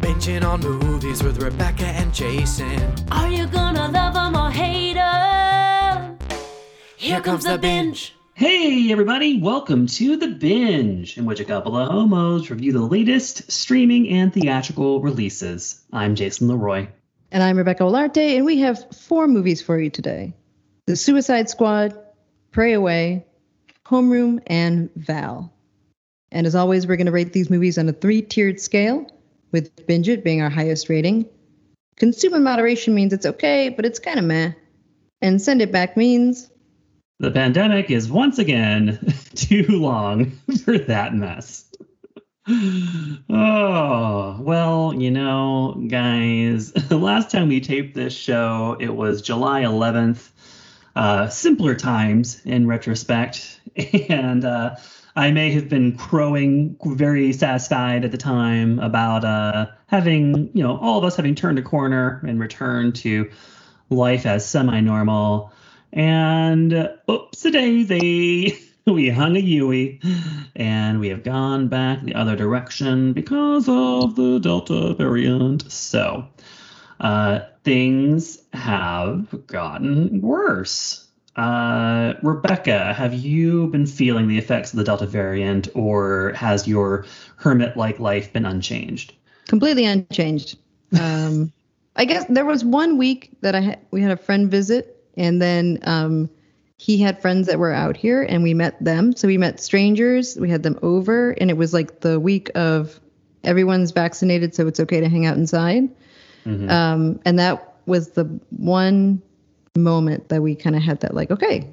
[0.00, 2.94] Binging on movies with Rebecca and Jason.
[3.10, 6.18] Are you gonna love 'em or hate hate 'em?
[6.96, 8.14] Here comes the binge.
[8.34, 13.50] Hey, everybody, welcome to The Binge, in which a couple of homos review the latest
[13.50, 15.82] streaming and theatrical releases.
[15.92, 16.86] I'm Jason Leroy.
[17.32, 20.34] And I'm Rebecca Olarte, and we have four movies for you today
[20.86, 21.98] The Suicide Squad,
[22.52, 23.26] Pray Away,
[23.86, 25.52] Homeroom, and Val.
[26.32, 29.06] And as always, we're going to rate these movies on a three tiered scale,
[29.52, 31.26] with Binge It being our highest rating.
[31.96, 34.52] Consume in moderation means it's okay, but it's kind of meh.
[35.22, 36.50] And Send It Back means
[37.20, 40.32] The pandemic is once again too long
[40.64, 41.70] for that mess.
[43.30, 49.62] Oh, well, you know, guys, the last time we taped this show, it was July
[49.62, 50.30] 11th.
[50.94, 53.53] Uh, simpler times in retrospect.
[54.08, 54.76] And uh,
[55.16, 60.78] I may have been crowing very satisfied at the time about uh, having, you know,
[60.78, 63.30] all of us having turned a corner and returned to
[63.90, 65.52] life as semi normal.
[65.92, 70.00] And uh, oops daisy, we hung a Yui
[70.56, 75.70] and we have gone back the other direction because of the Delta variant.
[75.70, 76.26] So
[77.00, 81.03] uh, things have gotten worse.
[81.36, 87.06] Uh, Rebecca, have you been feeling the effects of the Delta variant, or has your
[87.36, 89.14] hermit-like life been unchanged?
[89.46, 90.58] completely unchanged.
[91.00, 91.52] Um,
[91.96, 95.42] I guess there was one week that I had, we had a friend visit, and
[95.42, 96.30] then um,
[96.76, 99.16] he had friends that were out here, and we met them.
[99.16, 100.36] So we met strangers.
[100.38, 103.00] We had them over, and it was like the week of
[103.42, 105.88] everyone's vaccinated, so it's okay to hang out inside.
[106.46, 106.70] Mhm.
[106.70, 109.20] Um, and that was the one
[109.76, 111.68] moment that we kind of had that like, okay,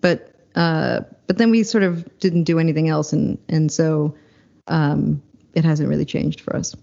[0.00, 4.14] but uh, but then we sort of didn't do anything else, and and so
[4.68, 5.22] um,
[5.54, 6.74] it hasn't really changed for us.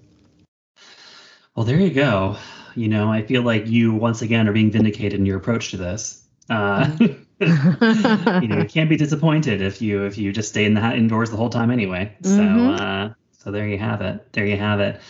[1.55, 2.37] Well, there you go.
[2.75, 5.77] You know, I feel like you once again are being vindicated in your approach to
[5.77, 6.23] this.
[6.49, 6.95] Uh,
[7.39, 11.29] you know, you can't be disappointed if you if you just stay in the indoors
[11.29, 12.15] the whole time anyway.
[12.21, 12.79] So Mhm.
[12.79, 14.31] uh, so there you have it.
[14.33, 15.01] There you have it.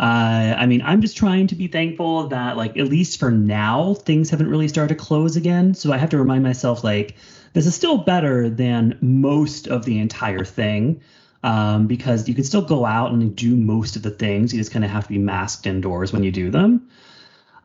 [0.00, 3.94] Uh, I mean, I'm just trying to be thankful that like at least for now
[3.94, 5.74] things haven't really started to close again.
[5.74, 7.16] So I have to remind myself like
[7.52, 11.02] this is still better than most of the entire thing.
[11.42, 14.52] Um, because you can still go out and do most of the things.
[14.52, 16.88] You just kind of have to be masked indoors when you do them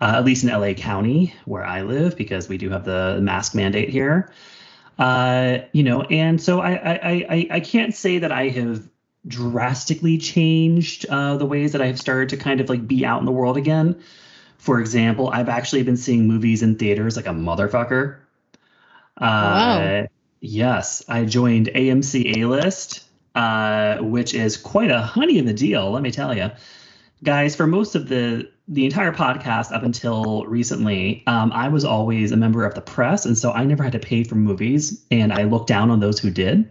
[0.02, 3.56] uh, at least in LA County where I live, because we do have the mask
[3.56, 4.32] mandate here.
[4.98, 8.88] Uh, you know, and so I, I, I, I- I can't say that I have
[9.28, 13.26] drastically changed uh, the ways that I've started to kind of like be out in
[13.26, 14.02] the world again.
[14.58, 18.18] For example, I've actually been seeing movies in theaters like a motherfucker.
[19.18, 20.08] Uh, Wow.
[20.42, 23.04] Yes, I joined AMC A List,
[23.34, 26.52] uh, which is quite a honey of a deal, let me tell you
[27.24, 32.32] guys for most of the the entire podcast up until recently um, i was always
[32.32, 35.32] a member of the press and so i never had to pay for movies and
[35.32, 36.70] i looked down on those who did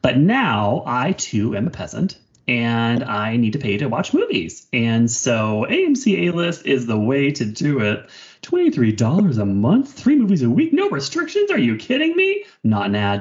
[0.00, 2.16] but now i too am a peasant
[2.48, 4.66] and i need to pay to watch movies.
[4.72, 8.08] And so amc a list is the way to do it.
[8.42, 11.50] $23 a month three movies a week no restrictions?
[11.52, 12.44] Are you kidding me?
[12.64, 13.20] Not an ad.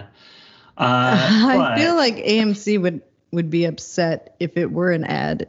[0.77, 1.15] Uh,
[1.47, 3.01] I but- feel like AMC would
[3.31, 5.47] would be upset if it were an ad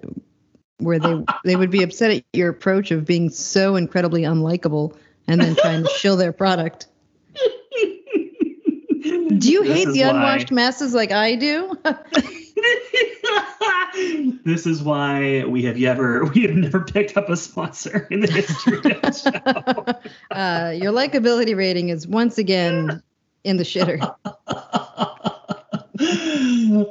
[0.78, 4.97] where they they would be upset at your approach of being so incredibly unlikable
[5.27, 6.89] and then trying to shill their product.
[9.38, 11.78] Do you hate the why- unwashed masses like I do?
[14.44, 18.31] this is why we have never we have never picked up a sponsor in the
[18.31, 19.31] history of the show.
[20.37, 23.03] uh, your likability rating is once again
[23.44, 24.00] in the shitter.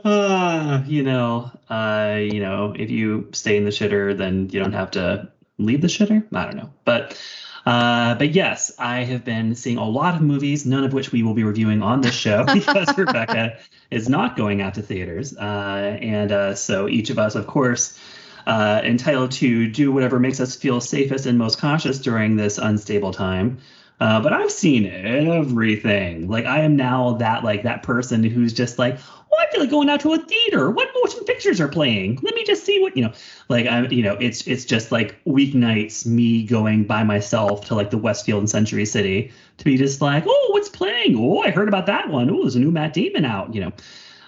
[0.06, 4.74] uh, you know, uh, you know, if you stay in the shitter, then you don't
[4.74, 6.25] have to leave the shitter.
[6.34, 7.19] I don't know, but.
[7.66, 11.24] Uh, but yes, I have been seeing a lot of movies, none of which we
[11.24, 13.58] will be reviewing on this show because Rebecca
[13.92, 15.36] is not going out to theaters.
[15.38, 18.00] Uh, and uh, so each of us, of course,
[18.48, 23.13] uh, entitled to do whatever makes us feel safest and most cautious during this unstable
[23.13, 23.60] time.
[24.00, 26.28] Uh, but I've seen everything.
[26.28, 28.98] Like I am now that like that person who's just like,
[29.31, 30.69] oh, I feel like going out to a theater.
[30.69, 32.19] What motion pictures are playing?
[32.22, 33.13] Let me just see what you know.
[33.50, 37.89] Like I, you know, it's it's just like weeknights, me going by myself to like
[37.89, 41.16] the Westfield and Century City to be just like, oh, what's playing?
[41.18, 42.30] Oh, I heard about that one.
[42.30, 43.54] Oh, there's a new Matt Damon out.
[43.54, 43.72] You know.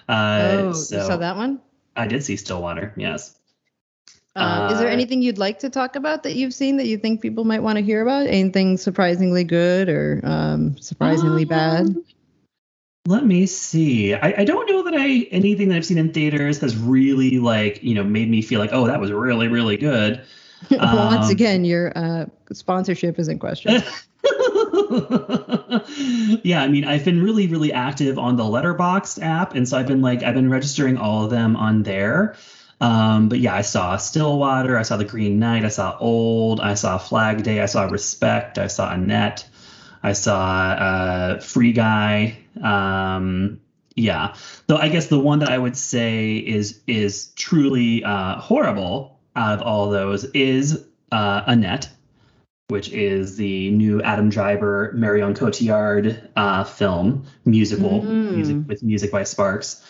[0.08, 1.60] Uh, oh, so you saw that one?
[1.96, 2.92] I did see Stillwater.
[2.96, 3.38] Yes.
[4.36, 6.98] Uh, is there Uh, anything you'd like to talk about that you've seen that you
[6.98, 8.26] think people might want to hear about?
[8.26, 11.94] Anything surprisingly good or um, surprisingly bad?
[13.06, 14.14] Let me see.
[14.14, 17.82] I, I don't know that I anything that I've seen in theaters has really like
[17.82, 20.24] you know made me feel like oh that was really really good.
[20.70, 23.72] Once Um, again, your uh, sponsorship is in question.
[26.42, 29.86] yeah, I mean, I've been really, really active on the Letterboxd app, and so I've
[29.86, 32.36] been like, I've been registering all of them on there.
[32.80, 36.74] Um, but yeah, I saw Stillwater, I saw The Green Knight, I saw Old, I
[36.74, 39.46] saw Flag Day, I saw Respect, I saw Annette,
[40.02, 42.38] I saw uh, Free Guy.
[42.62, 43.60] Um,
[43.96, 44.34] yeah,
[44.66, 49.54] though I guess the one that I would say is is truly uh, horrible out
[49.54, 51.88] of all those is uh, Annette
[52.68, 58.34] which is the new Adam Driver, Marion Cotillard uh, film musical, Mm.
[58.34, 59.82] music with music by Sparks.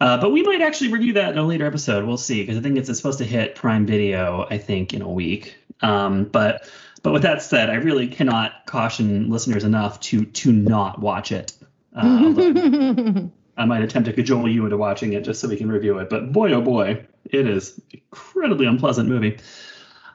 [0.00, 2.04] Uh, but we might actually review that in a later episode.
[2.04, 4.44] We'll see because I think it's, it's supposed to hit Prime Video.
[4.50, 5.56] I think in a week.
[5.82, 6.68] Um, but
[7.02, 11.52] but with that said, I really cannot caution listeners enough to to not watch it.
[11.94, 13.22] Uh,
[13.56, 16.08] I might attempt to cajole you into watching it just so we can review it.
[16.08, 19.38] But boy, oh boy, it is incredibly unpleasant movie.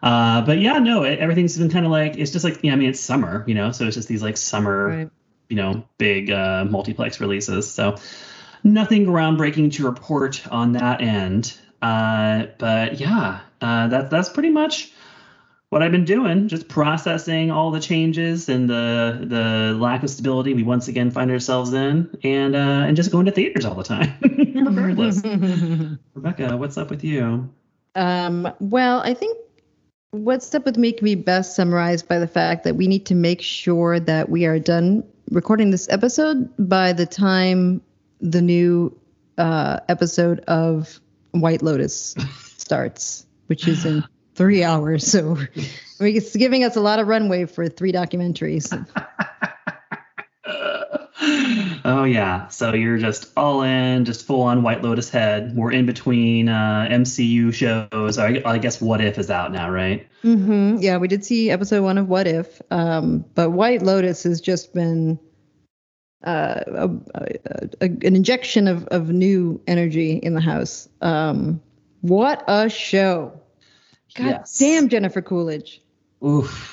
[0.01, 2.75] Uh, but yeah, no, it, everything's been kind of like it's just like yeah, I
[2.75, 5.09] mean it's summer, you know, so it's just these like summer, right.
[5.49, 7.71] you know, big uh, multiplex releases.
[7.71, 7.97] So
[8.63, 11.57] nothing groundbreaking to report on that end.
[11.81, 14.91] Uh, but yeah, uh, that that's pretty much
[15.69, 20.53] what I've been doing, just processing all the changes and the the lack of stability
[20.53, 23.83] we once again find ourselves in, and uh, and just going to theaters all the
[23.83, 25.21] time, regardless.
[26.13, 27.49] Rebecca, what's up with you?
[27.95, 29.37] Um, well, I think
[30.11, 33.15] what's up with me can be best summarized by the fact that we need to
[33.15, 37.81] make sure that we are done recording this episode by the time
[38.21, 38.97] the new
[39.37, 40.99] uh, episode of
[41.31, 42.15] White Lotus
[42.57, 44.03] starts, which is in
[44.35, 45.05] three hours.
[45.07, 45.37] So
[45.99, 48.71] it's giving us a lot of runway for three documentaries.
[51.85, 55.85] oh yeah so you're just all in just full on white lotus head we're in
[55.85, 60.97] between uh mcu shows i, I guess what if is out now right hmm Yeah,
[60.97, 65.19] we did see episode one of What If, um, but White Lotus has just been
[66.25, 70.89] uh, a, a, a, an injection of, of new energy in the house.
[70.99, 71.61] Um,
[72.01, 73.39] what a show!
[74.15, 74.57] God Yes.
[74.57, 75.81] damn, Jennifer Coolidge.
[76.23, 76.71] oof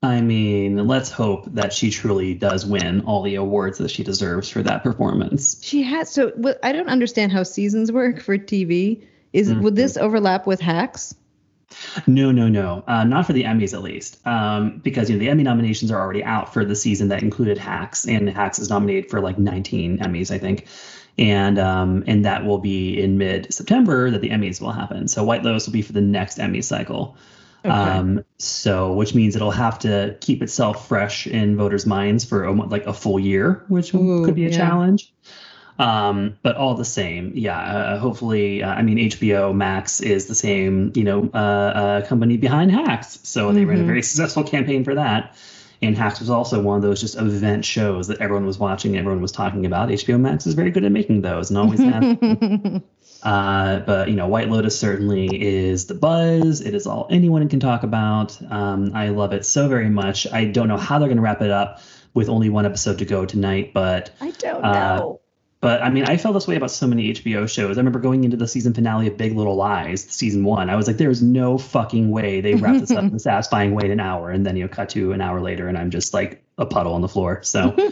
[0.00, 4.48] i mean let's hope that she truly does win all the awards that she deserves
[4.48, 6.28] for that performance She has so.
[6.36, 9.04] What, I don't understand how seasons work for TV.
[9.32, 11.14] Is would this overlap with Hacks?
[12.06, 12.82] No, no, no.
[12.86, 16.00] Uh, not for the Emmys, at least, um, because you know the Emmy nominations are
[16.00, 19.98] already out for the season that included Hacks, and Hacks is nominated for like 19
[19.98, 20.66] Emmys, I think,
[21.18, 25.08] and um, and that will be in mid September that the Emmys will happen.
[25.08, 27.16] So White Lotus will be for the next Emmy cycle.
[27.64, 27.74] Okay.
[27.74, 32.52] Um, so which means it'll have to keep itself fresh in voters' minds for a,
[32.52, 34.56] like a full year, which Ooh, could be a yeah.
[34.56, 35.12] challenge.
[35.80, 37.58] Um, but all the same, yeah.
[37.58, 42.36] Uh, hopefully, uh, I mean, HBO Max is the same, you know, uh, uh, company
[42.36, 43.86] behind Hacks, so they ran a Mhm.
[43.86, 45.36] very successful campaign for that.
[45.80, 49.22] And Hacks was also one of those just event shows that everyone was watching, everyone
[49.22, 49.90] was talking about.
[49.90, 52.82] HBO Max is very good at making those, and always has.
[53.20, 56.60] Uh, but you know, White Lotus certainly is the buzz.
[56.60, 58.40] It is all anyone can talk about.
[58.48, 60.24] Um, I love it so very much.
[60.32, 61.80] I don't know how they're going to wrap it up
[62.14, 65.20] with only one episode to go tonight, but I don't Uh, know.
[65.60, 67.76] But I mean, I felt this way about so many HBO shows.
[67.76, 70.70] I remember going into the season finale of Big Little Lies, season one.
[70.70, 73.86] I was like, "There's no fucking way they wrap this up in a satisfying way
[73.86, 76.14] in an hour." And then you know, cut to an hour later, and I'm just
[76.14, 77.40] like a puddle on the floor.
[77.42, 77.76] So.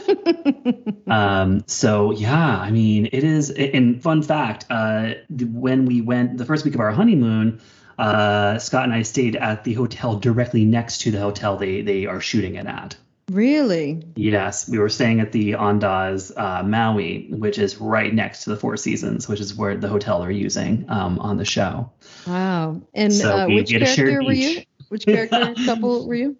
[1.08, 3.50] Um, so yeah, I mean, it is.
[3.50, 7.60] And fun fact, uh, when we went the first week of our honeymoon,
[7.98, 12.06] uh, Scott and I stayed at the hotel directly next to the hotel they they
[12.06, 12.96] are shooting it at.
[13.30, 14.02] Really?
[14.16, 18.56] Yes, we were staying at the Andaz uh, Maui, which is right next to the
[18.56, 21.90] Four Seasons, which is where the hotel they're using um, on the show.
[22.26, 22.80] Wow.
[22.94, 24.62] And So uh, which get a shared character were you?
[24.88, 26.36] Which character couple were you?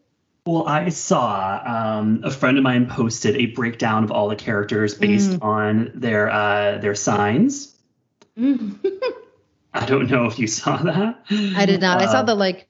[0.47, 4.95] Well, I saw um, a friend of mine posted a breakdown of all the characters
[4.95, 5.43] based Mm.
[5.43, 7.77] on their uh, their signs.
[8.39, 11.25] I don't know if you saw that.
[11.31, 12.01] I did not.
[12.01, 12.69] I saw Uh, the like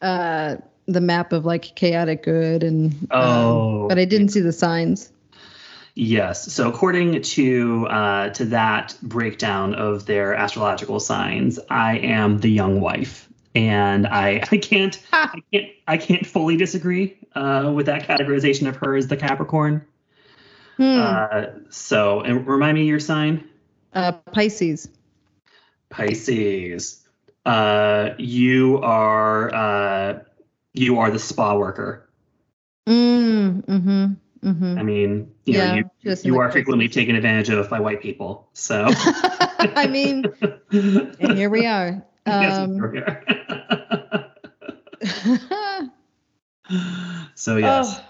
[0.00, 3.88] uh the map of like chaotic good and um, Oh.
[3.88, 5.10] but I didn't see the signs.
[5.96, 6.52] Yes.
[6.52, 12.80] So according to uh, to that breakdown of their astrological signs, I am the young
[12.80, 18.68] wife, and I I can't I can't I can't fully disagree uh, with that categorization
[18.68, 19.86] of her as the Capricorn.
[20.78, 20.98] Hmm.
[20.98, 23.48] Uh, so and remind me your sign.
[23.92, 24.88] Uh, Pisces.
[25.90, 27.00] Pisces.
[27.46, 30.18] Uh, you are uh,
[30.74, 32.06] you are the spa worker.
[32.86, 34.50] Mm, mm-hmm.
[34.52, 38.02] hmm I mean, you Yeah, know, you, you are frequently taken advantage of by white
[38.02, 38.46] people.
[38.52, 40.26] So I mean,
[40.70, 42.04] and here we are.
[42.26, 43.22] Yes, Um, we're
[47.34, 48.04] so yes, oh,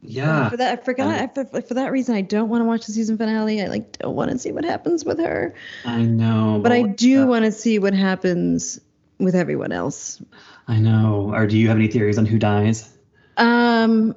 [0.00, 0.48] yeah.
[0.48, 1.20] for that, I forgot.
[1.20, 3.60] I, for, for that reason, I don't want to watch the season finale.
[3.62, 6.60] I like don't want to see what happens with her, I know.
[6.62, 8.80] but I do want to see what happens
[9.20, 10.22] with everyone else.
[10.68, 11.32] I know.
[11.34, 12.96] Or do you have any theories on who dies?
[13.36, 14.14] Um,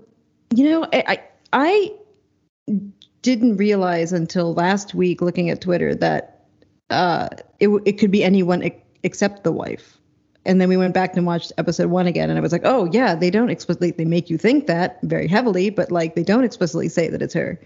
[0.53, 2.77] you know, I, I I
[3.21, 6.45] didn't realize until last week, looking at Twitter, that
[6.89, 7.29] uh,
[7.59, 8.69] it it could be anyone
[9.03, 9.97] except the wife.
[10.45, 12.89] And then we went back and watched episode one again, and I was like, oh
[12.91, 16.43] yeah, they don't explicitly they make you think that very heavily, but like they don't
[16.43, 17.59] explicitly say that it's her.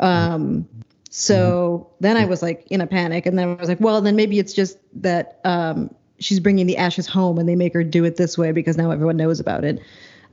[0.00, 0.68] Um,
[1.10, 4.16] so then I was like in a panic, and then I was like, well, then
[4.16, 8.04] maybe it's just that um, she's bringing the ashes home, and they make her do
[8.04, 9.80] it this way because now everyone knows about it.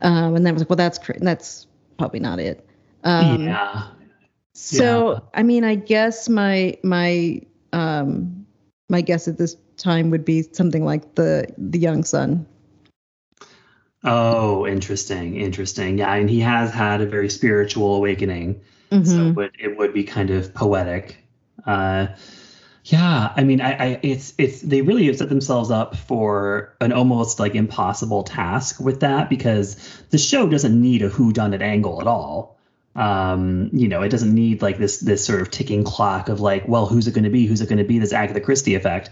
[0.01, 2.67] Um, and then I was like, well, that's cr- that's probably not it.
[3.03, 3.87] Um, yeah.
[4.53, 5.19] So Yeah.
[5.33, 7.41] I mean, I guess my my
[7.73, 8.45] um
[8.89, 12.45] my guess at this time would be something like the the young son.
[14.03, 15.35] Oh, interesting.
[15.35, 15.97] Interesting.
[15.97, 18.61] Yeah, and he has had a very spiritual awakening.
[19.01, 19.29] So Mhm.
[19.29, 21.17] it would it would be kind of poetic.
[21.65, 22.07] Uh,
[22.85, 26.93] yeah, I mean, I, I it's it's they really have set themselves up for an
[26.93, 29.75] almost like impossible task with that because
[30.11, 32.59] the show doesn't need a who done it angle at all.
[32.95, 36.67] Um, you know, it doesn't need like this this sort of ticking clock of like,
[36.67, 37.47] well, who's it going to be?
[37.47, 37.97] Who's it going to be?
[37.97, 39.09] This Agatha Christie effect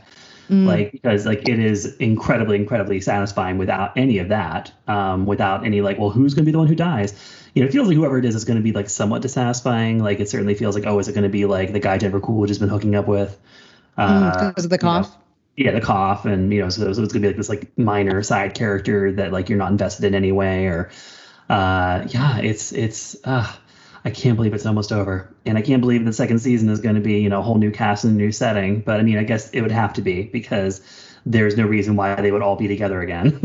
[0.49, 0.65] Mm.
[0.65, 5.79] like because like it is incredibly incredibly satisfying without any of that um without any
[5.79, 7.13] like well who's going to be the one who dies
[7.53, 10.03] you know it feels like whoever it is is going to be like somewhat dissatisfying
[10.03, 12.19] like it certainly feels like oh is it going to be like the guy jennifer
[12.19, 13.39] coolidge has been hooking up with
[13.97, 15.17] uh because of the you know, cough.
[15.55, 18.21] yeah the cough and you know so, so it's gonna be like this like minor
[18.21, 20.91] side character that like you're not invested in anyway or
[21.49, 23.49] uh yeah it's it's uh
[24.05, 26.95] I can't believe it's almost over, and I can't believe the second season is going
[26.95, 28.81] to be, you know, a whole new cast and a new setting.
[28.81, 30.81] But I mean, I guess it would have to be because
[31.25, 33.39] there's no reason why they would all be together again.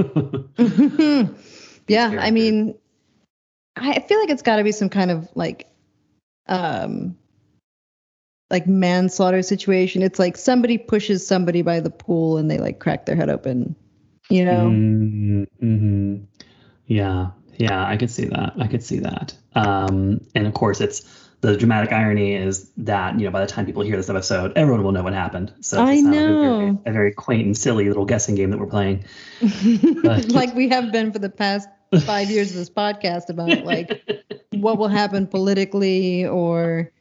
[1.86, 2.74] yeah, I mean,
[3.76, 5.68] I feel like it's got to be some kind of like,
[6.48, 7.16] um,
[8.50, 10.02] like manslaughter situation.
[10.02, 13.76] It's like somebody pushes somebody by the pool and they like crack their head open.
[14.28, 14.68] You know,
[15.62, 16.16] Mm-hmm.
[16.86, 18.54] Yeah, yeah, I could see that.
[18.58, 19.34] I could see that.
[19.54, 21.02] Um, and of course, it's
[21.40, 24.84] the dramatic irony is that you know by the time people hear this episode, everyone
[24.84, 25.52] will know what happened.
[25.60, 28.58] So I it's like a very, a very quaint and silly little guessing game that
[28.58, 29.04] we're playing.
[30.28, 31.68] like we have been for the past
[32.06, 34.02] five years of this podcast about like
[34.52, 36.92] what will happen politically or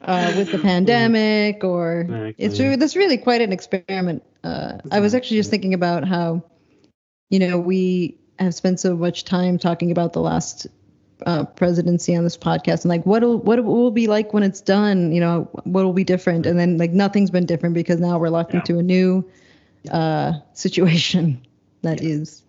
[0.00, 2.64] uh, with the pandemic or it's Exactly.
[2.64, 4.24] really, that's really quite an experiment.
[4.42, 6.42] Uh, I was actually just thinking about how,
[7.30, 10.66] you know, we have spent so much time talking about the last
[11.26, 14.60] uh, presidency on this podcast and like what'll what it will be like when it's
[14.60, 15.12] done.
[15.12, 18.28] You know, what will be different, and then like nothing's been different because now we're
[18.30, 18.60] locked Yeah.
[18.60, 19.24] into a new
[19.90, 21.46] uh, situation
[21.82, 22.42] that is.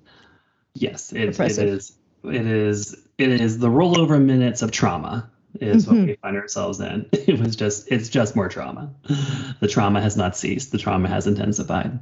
[0.73, 1.93] Yes, it, it is.
[2.23, 2.95] It is.
[3.17, 5.29] It is the rollover minutes of trauma
[5.61, 6.07] is what Mhm.
[6.07, 7.05] we find ourselves in.
[7.13, 7.89] It was just.
[7.91, 8.89] It's just more trauma.
[9.61, 10.71] The trauma has not ceased.
[10.71, 11.99] The trauma has intensified.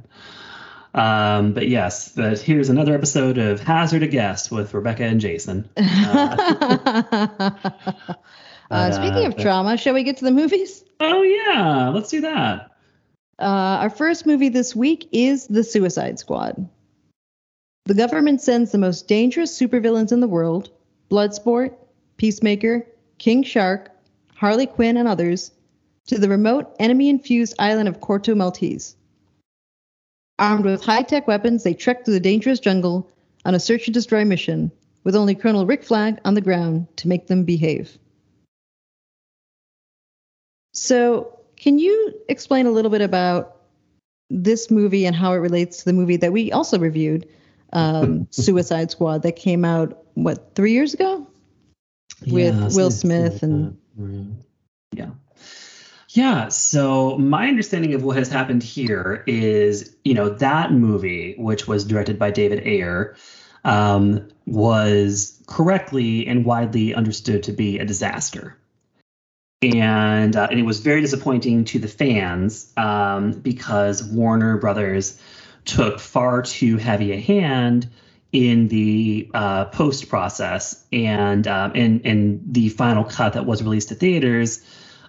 [0.94, 5.68] Um, but yes, but here's another episode of Hazard a Guest with Rebecca and Jason.
[5.76, 5.90] uh,
[8.92, 10.84] speaking of uh, trauma, shall we get to the movies?
[11.00, 12.70] Oh yeah, let's do that.
[13.40, 16.68] Uh, our first movie this week is The Suicide Squad.
[17.86, 20.70] The government sends the most dangerous supervillains in the world
[21.10, 21.74] Bloodsport,
[22.18, 22.86] Peacemaker,
[23.18, 23.90] King Shark,
[24.36, 25.50] Harley Quinn, and others
[26.06, 28.94] to the remote enemy infused island of Corto Maltese.
[30.38, 33.10] Armed with high tech weapons, they trek through the dangerous jungle
[33.44, 34.72] on a search and destroy mission
[35.04, 37.98] with only Colonel Rick Flag on the ground to make them behave.
[40.72, 43.56] So, can you explain a little bit about
[44.30, 47.28] this movie and how it relates to the movie that we also reviewed,
[47.72, 51.26] um, Suicide Squad, that came out what three years ago?
[52.26, 54.98] With Yeah, Will Smith like and- that.
[54.98, 55.10] Yeah.
[56.14, 61.66] Yeah, so my understanding of what has happened here is, you know, that movie, which
[61.66, 63.16] was directed by David Ayer,
[63.64, 68.56] um, was correctly and widely understood to be a disaster.
[69.60, 75.20] And, uh, and it was very disappointing to the fans um, because Warner Brothers
[75.64, 77.90] took far too heavy a hand
[78.30, 83.88] in the uh, post process and um, in in the final cut that was released
[83.88, 84.60] to theaters,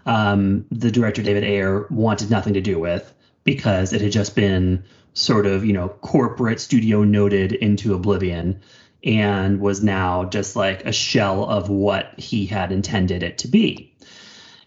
[0.05, 3.11] um, the director David Ayer wanted nothing to do with
[3.43, 4.83] because it had just been
[5.13, 8.61] sort of you know corporate studio noted into oblivion,
[9.03, 13.93] and was now just like a shell of what he had intended it to be.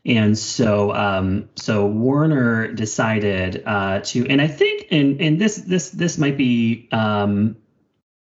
[0.07, 5.90] And so, um, so Warner decided uh, to, and I think, and and this this
[5.90, 7.57] this might be um,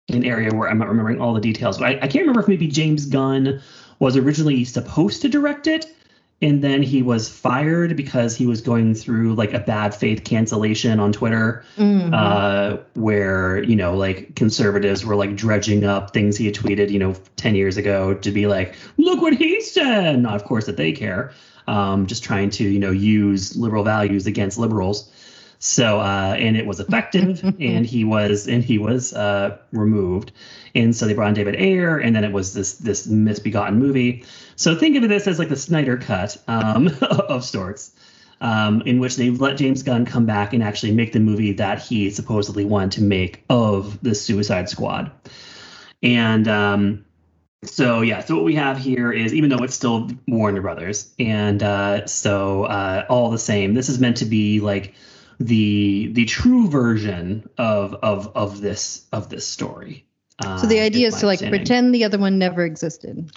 [0.09, 2.49] an area where I'm not remembering all the details, but I, I can't remember if
[2.49, 3.61] maybe James Gunn
[3.99, 5.87] was originally supposed to direct it,
[6.43, 11.01] and then he was fired because he was going through like a bad faith cancellation
[11.01, 12.13] on Twitter, Mhm.
[12.13, 16.99] uh, where you know like conservatives were like dredging up things he had tweeted, you
[16.99, 20.21] know, ten years ago to be like, look what he said.
[20.21, 21.33] Not of course that they care,
[21.69, 25.11] um, just trying to you know use liberal values against liberals.
[25.65, 30.31] So uh, and it was effective, and he was and he was uh, removed,
[30.75, 34.27] and so they brought in David Ayer, and then it was this this misbegotten movie.
[34.57, 37.93] So think of this as like the Snyder cut um, of sorts,
[38.43, 41.81] um, in which they let James Gunn come back and actually make the movie that
[41.81, 45.13] he supposedly wanted to make of the Suicide Squad,
[46.03, 46.47] and.
[46.47, 47.05] Um,
[47.63, 51.63] so yeah, so what we have here is even though it's still Warner Brothers, and
[51.63, 54.93] uh, so uh, all the same, this is meant to be like
[55.41, 60.05] the the true version of of of this of this story.
[60.39, 63.31] Uh, So the idea is to like pretend the other one never existed.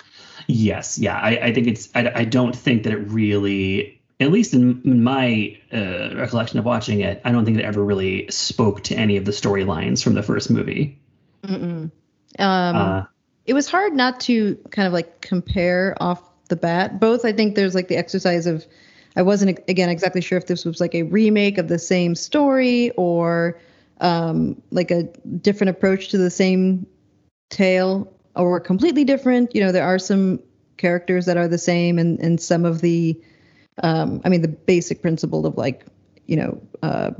[0.47, 1.89] Yes, yeah, I, I think it's.
[1.93, 6.65] I, I don't think that it really, at least in, in my uh, recollection of
[6.65, 10.13] watching it, I don't think it ever really spoke to any of the storylines from
[10.13, 10.99] the first movie.
[11.43, 11.91] Um,
[12.39, 13.03] uh,
[13.45, 16.99] it was hard not to kind of like compare off the bat.
[16.99, 18.65] Both, I think there's like the exercise of,
[19.17, 22.91] I wasn't again exactly sure if this was like a remake of the same story
[22.91, 23.59] or
[23.99, 25.03] um, like a
[25.41, 26.85] different approach to the same
[27.49, 29.55] tale or completely different.
[29.55, 30.39] You know, there are some
[30.77, 33.19] characters that are the same and, and some of the,
[33.81, 35.83] um, I mean, the basic principle of like,
[36.27, 37.11] you know, uh,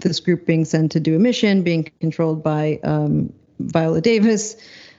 [0.00, 4.56] this group being sent to do a mission, being controlled by um, Viola Davis,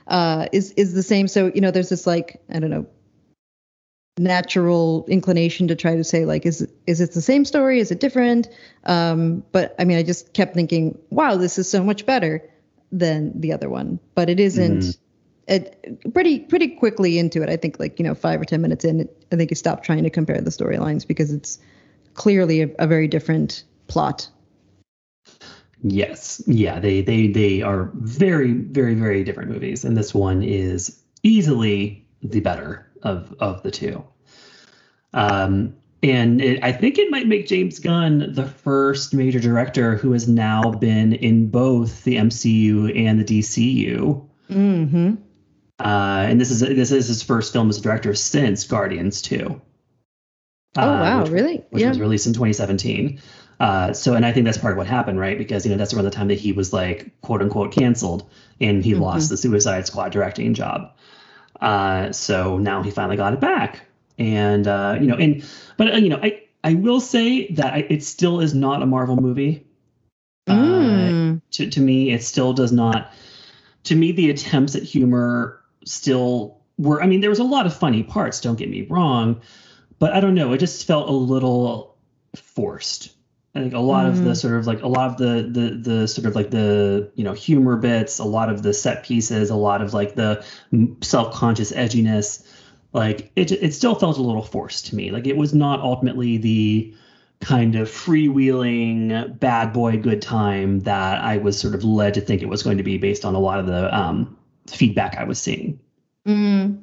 [0.08, 1.27] uh, is is the same.
[1.27, 2.88] So you know, there's this like I don't know,
[4.17, 7.79] natural inclination to try to say like, is is it the same story?
[7.79, 8.48] Is it different?
[8.86, 12.47] Um, but I mean, I just kept thinking, wow, this is so much better
[12.91, 13.99] than the other one.
[14.15, 14.80] But it isn't.
[14.80, 14.97] Mhm.
[15.47, 17.49] It pretty pretty quickly into it.
[17.49, 20.04] I think like you know five or ten minutes in, I think you stop trying
[20.04, 21.60] to compare the storylines because it's
[22.15, 24.28] clearly a, a very different plot.
[25.84, 26.41] Yes.
[26.47, 32.04] Yeah, they they they are very very very different movies and this one is easily
[32.23, 34.04] the better of of the two.
[35.13, 40.12] Um and it, I think it might make James Gunn the first major director who
[40.12, 44.28] has now been in both the MCU and the DCU.
[44.52, 45.15] Mm-hmm.
[45.80, 49.60] Uh, and this is this is his first film as a director since Guardians 2.
[50.78, 51.65] Oh uh, wow, which- really?
[51.72, 51.89] which yeah.
[51.89, 53.20] was released in 2017.
[53.60, 55.38] Uh, so, and I think that's part of what happened, right?
[55.38, 58.30] Because you know that's around the time that he was like quote unquote canceled,
[58.62, 59.00] and he Mhm.
[59.00, 60.91] lost the Suicide Squad directing job.
[61.62, 63.82] Uh, so now he finally got it back,
[64.20, 65.44] and uh, you know, and
[65.78, 68.86] but uh, you know, I I will say that I, it still is not a
[68.86, 69.65] Marvel movie.
[70.48, 71.41] Uh, Mm.
[71.52, 73.12] to to me, it still does not.
[73.86, 77.02] To me, the attempts at humor still were.
[77.02, 78.41] I mean, there was a lot of funny parts.
[78.41, 79.41] Don't get me wrong,
[80.00, 80.54] but I don't know.
[80.54, 81.98] It just felt a little
[82.36, 83.14] forced.
[83.56, 84.38] I think a lot of the Mm.
[84.38, 87.34] sort of like a lot of the the the sort of like the you know
[87.34, 90.44] humor bits, a lot of the set pieces, a lot of like the
[91.02, 92.46] self conscious edginess,
[92.91, 95.12] like it it still felt a little forced to me.
[95.12, 96.94] Like it was not ultimately the
[97.39, 102.41] kind of freewheeling bad boy good time that I was sort of led to think
[102.41, 104.38] it was going to be based on a lot of the um,
[104.68, 105.80] feedback I was seeing.
[106.28, 106.82] Mm.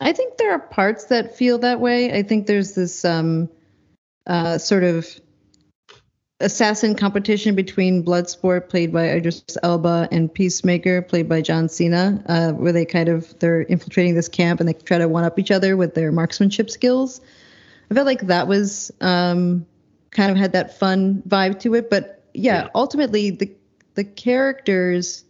[0.00, 2.12] I think there are parts that feel that way.
[2.12, 3.48] I think there's this um,
[4.26, 5.06] uh, sort of
[6.44, 12.52] assassin competition between Bloodsport, played by Idris Elba, and Peacemaker, played by John Cena, uh,
[12.52, 15.50] where they kind of they're infiltrating this camp and they try to one up each
[15.50, 17.20] other with their marksmanship skills.
[17.90, 19.66] I felt like that was um,
[20.10, 22.68] kind of had that fun vibe to it, but yeah, Yeah.
[22.74, 23.50] ultimately the
[23.94, 25.24] the characters,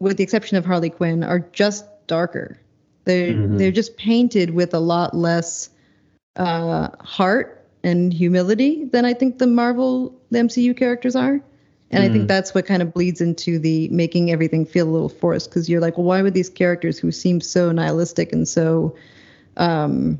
[0.00, 2.58] with the exception of Harley Quinn, are just darker.
[3.04, 3.58] They Mhm.
[3.58, 5.70] they're just painted with a lot less
[6.36, 11.40] uh, heart and humility than I think the Marvel the MCU characters are.
[11.90, 12.12] And I Mm.
[12.12, 15.68] think that's what kind of bleeds into the making everything feel a little forced because
[15.70, 18.94] you're like, well, why would these characters who seem so nihilistic and so
[19.56, 20.18] um,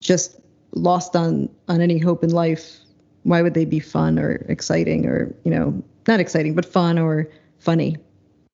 [0.00, 0.38] just
[0.74, 2.78] lost on on any hope in life,
[3.22, 7.28] why would they be fun or exciting or you know not exciting but fun or
[7.58, 7.96] funny?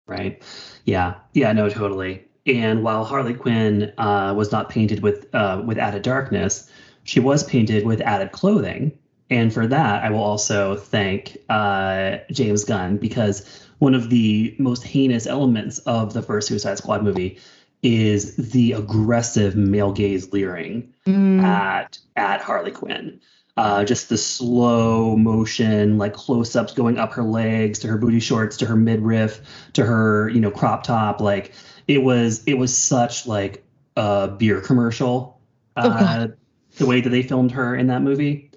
[0.07, 0.43] Right.
[0.85, 1.15] Yeah.
[1.33, 1.53] Yeah.
[1.53, 1.69] No.
[1.71, 2.25] Totally.
[2.47, 6.71] And while Harley Quinn uh, was not painted with uh, with added darkness,
[7.05, 8.93] she was painted with added clothing.
[9.31, 14.85] And for that, I will also thank uh, James Gunn because one of the most
[14.85, 17.39] heinous elements of the first Suicide Squad movie
[17.83, 23.21] is the aggressive male gaze leering Mm, at at Harley Quinn.
[23.57, 28.57] Uh, just the slow motion, like close-ups going up her legs to her booty shorts
[28.59, 29.41] to her midriff
[29.75, 31.21] to her, you know, crop top.
[31.21, 31.53] Like
[31.89, 33.65] it was, it was such like
[33.97, 35.41] a beer commercial.
[35.77, 36.37] Oh, Uh, God.
[36.77, 38.51] The way that they filmed her in that movie,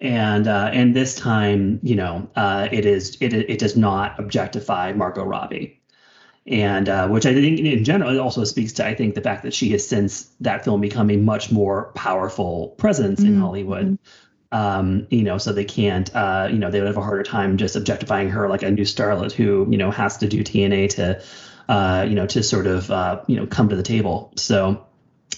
[0.00, 4.92] and uh, and this time, you know, uh, it is it it does not objectify
[4.92, 5.80] Margot Robbie
[6.46, 9.42] and uh, which I think in general it also speaks to I think the fact
[9.42, 13.98] that she has since that film become a much more powerful presence in Mhm, Hollywood.
[14.50, 17.58] Um, you know, so they can't, uh, you know, they would have a harder time
[17.58, 21.22] just objectifying her like a new starlet who, you know, has to do TNA to,
[21.68, 24.32] uh, you know, to sort of, uh, you know, come to the table.
[24.36, 24.86] So,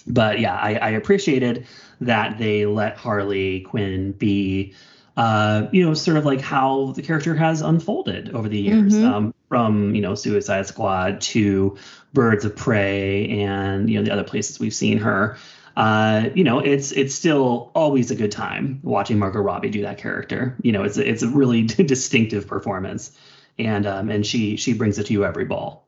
[0.07, 1.67] but yeah, I, I appreciated
[2.01, 4.75] that they let Harley Quinn be,
[5.17, 9.05] uh, you know, sort of like how the character has unfolded over the years, Mhm.
[9.05, 11.77] um, from you know Suicide Squad to
[12.15, 15.37] Birds of Prey and you know the other places we've seen her.
[15.77, 19.99] Uh, you know, it's it's still always a good time watching Margot Robbie do that
[19.99, 20.57] character.
[20.63, 23.13] You know, it's it's a really distinctive performance,
[23.59, 25.87] and um, and she she brings it to you every ball.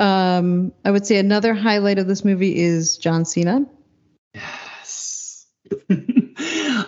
[0.00, 3.66] Um, I would say another highlight of this movie is John Cena.
[4.32, 5.46] Yes.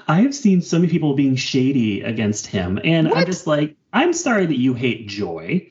[0.08, 4.14] I have seen so many people being shady against him, and I'm just like, I'm
[4.14, 5.68] sorry that you hate Joy.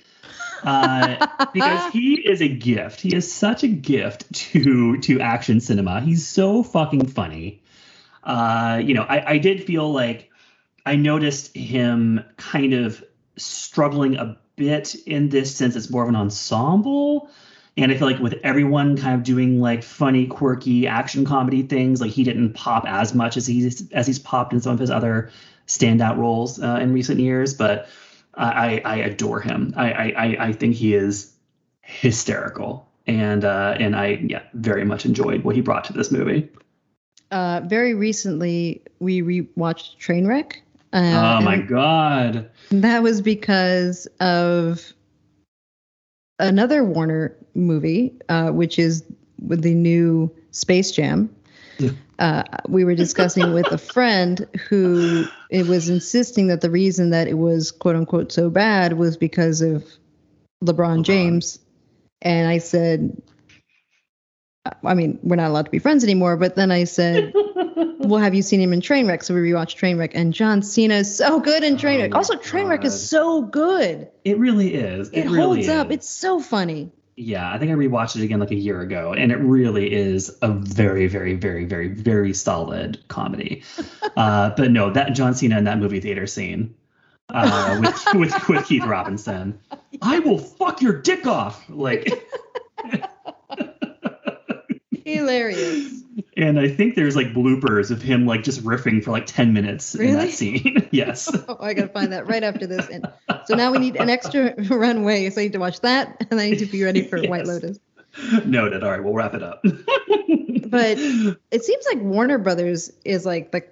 [0.63, 3.01] Uh, because he is a gift.
[3.01, 5.99] He is such a gift to to action cinema.
[5.99, 7.63] He's so fucking funny.
[8.23, 10.30] Uh, you know, I, I did feel like
[10.86, 13.04] I noticed him kind of
[13.36, 17.30] struggling a bit in this since it's more of an ensemble.
[17.78, 22.00] And I feel like with everyone kind of doing like funny, quirky action comedy things,
[22.00, 24.91] like he didn't pop as much as he's as he's popped in some of his
[24.91, 25.32] other
[25.67, 27.54] standout roles uh, in recent years.
[27.54, 27.88] But
[28.36, 29.74] I, I adore him.
[29.76, 31.34] I, I I think he is
[31.82, 36.50] hysterical, and uh, and I yeah very much enjoyed what he brought to this movie.
[37.32, 40.58] Uh, very recently, we rewatched Trainwreck.
[40.93, 42.49] Uh, oh my god!
[42.71, 44.93] That was because of
[46.39, 49.04] another Warner movie, uh, which is
[49.39, 51.34] with the new Space Jam.
[51.80, 51.91] Yeah.
[52.19, 57.27] Uh, we were discussing with a friend who it was insisting that the reason that
[57.27, 59.84] it was quote unquote so bad was because of
[60.63, 61.04] LeBron, LeBron.
[61.04, 61.60] James.
[62.21, 63.19] And I said,
[64.84, 66.38] I mean, we're not allowed to be friends anymore.
[66.38, 67.34] But then I said,
[67.76, 69.24] well, have you seen him in Trainwreck?
[69.24, 72.12] So we rewatched Trainwreck, and John Cena is so good in Trainwreck.
[72.12, 72.86] my also, Trainwreck God.
[72.86, 74.10] is so good.
[74.24, 75.10] It really is.
[75.10, 75.92] It, It, really holds up.
[75.92, 76.92] It's so funny.
[77.16, 77.52] yeah.
[77.52, 80.50] I think I rewatched it again like a year ago, and it really is a
[80.50, 83.64] very, very, very, very, very solid comedy.
[84.18, 86.74] uh, but no, that John Cena in that movie theater scene
[87.30, 89.60] uh, with with with Keith Robinson,
[90.02, 91.64] I will fuck your dick off.
[91.70, 92.12] Like.
[95.06, 96.04] Hilarious.
[96.38, 99.96] And I think there's like bloopers of him like just riffing for like 10 minutes
[99.96, 100.88] in that scene.
[100.92, 101.30] yes.
[101.48, 102.88] oh, I gotta find that right after this.
[102.90, 103.06] And
[103.46, 105.30] so now we need an extra runway.
[105.30, 107.48] So I need to watch that, and I need to be ready for White Yes.
[107.48, 107.80] Lotus.
[108.46, 108.84] Noted.
[108.84, 109.64] All right, we'll wrap it up.
[109.64, 113.64] But it seems like Warner Brothers is like the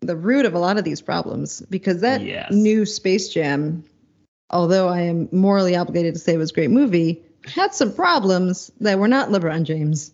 [0.00, 2.50] the root of a lot of these problems because that Yes.
[2.52, 3.84] new Space Jam,
[4.50, 8.70] although I am morally obligated to say it was a great movie, had some problems
[8.80, 10.12] that were not LeBron James.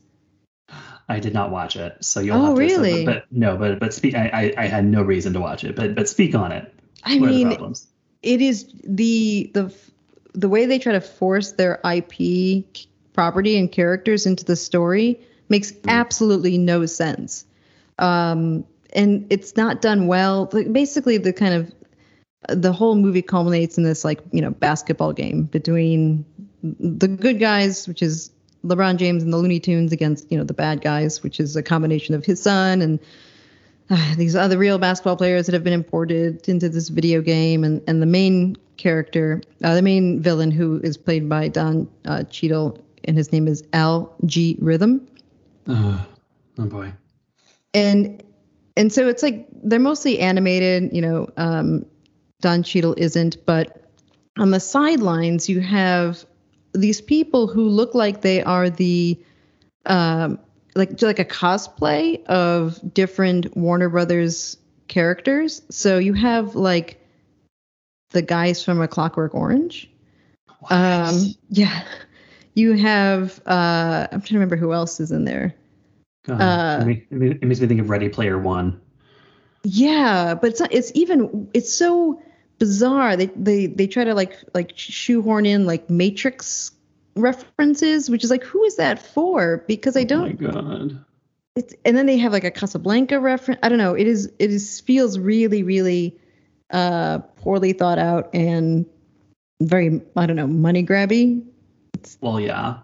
[1.09, 2.61] I did not watch it, so you'll Oh, have to.
[2.61, 3.05] really?
[3.07, 4.15] But, no, but but speak.
[4.15, 6.73] I, I I had no reason to watch it, but but speak on it.
[7.05, 7.87] I what mean, problems?
[8.23, 9.73] it is the the
[10.35, 12.65] the way they try to force their IP
[13.15, 15.19] property and characters into the story
[15.49, 17.45] makes absolutely no sense.
[17.99, 20.49] Um, and it's not done well.
[20.53, 21.75] Like, Basically, the kind of
[22.49, 26.25] the whole movie culminates in this like you know basketball game between
[26.63, 28.31] the good guys, which is
[28.65, 31.63] LeBron James and the Looney Tunes, against you know the bad guys, which is a
[31.63, 32.99] combination of his son and
[33.91, 37.83] uh, these other real basketball players that have been imported into this video game, and
[37.87, 42.85] and the main character, uh, the main villain, who is played by Don uh, Cheadle,
[43.05, 44.57] and his name is Al G.
[44.61, 45.07] Rhythm.
[45.67, 46.07] Oh,
[46.59, 46.93] oh boy.
[47.75, 48.23] and
[48.77, 51.85] and so it's like they're mostly animated you know um
[52.41, 53.83] don Cheadle isn't but
[54.39, 56.25] on the sidelines you have
[56.73, 59.19] these people who look like they are the
[59.87, 60.39] um
[60.75, 64.57] like like a cosplay of different warner brothers
[64.89, 65.63] characters.
[65.71, 67.01] So you have like
[68.11, 69.91] the guys from a clockwork orange.
[70.61, 70.73] What?
[70.73, 71.85] um yeah.
[72.55, 75.55] You have uh i'm trying to remember who else is in there.
[76.29, 78.81] Uh, it, ma- it makes me think of Ready Player One.
[79.65, 82.23] Yeah, but it's not, it's even it's so
[82.59, 83.17] bizarre.
[83.17, 86.73] They they they try to like like shoehorn in like Matrix
[87.17, 89.65] references, which is like, who is that for?
[89.67, 90.43] Because I Oh don't.
[90.43, 91.05] Oh my God.
[91.57, 93.59] It's, and then they have like a Casablanca reference.
[93.63, 93.95] I don't know.
[93.95, 96.17] It is it is feels really really
[96.71, 98.87] uh poorly thought out and
[99.61, 101.45] very I don't know money grabby.
[102.21, 102.79] Well, yeah.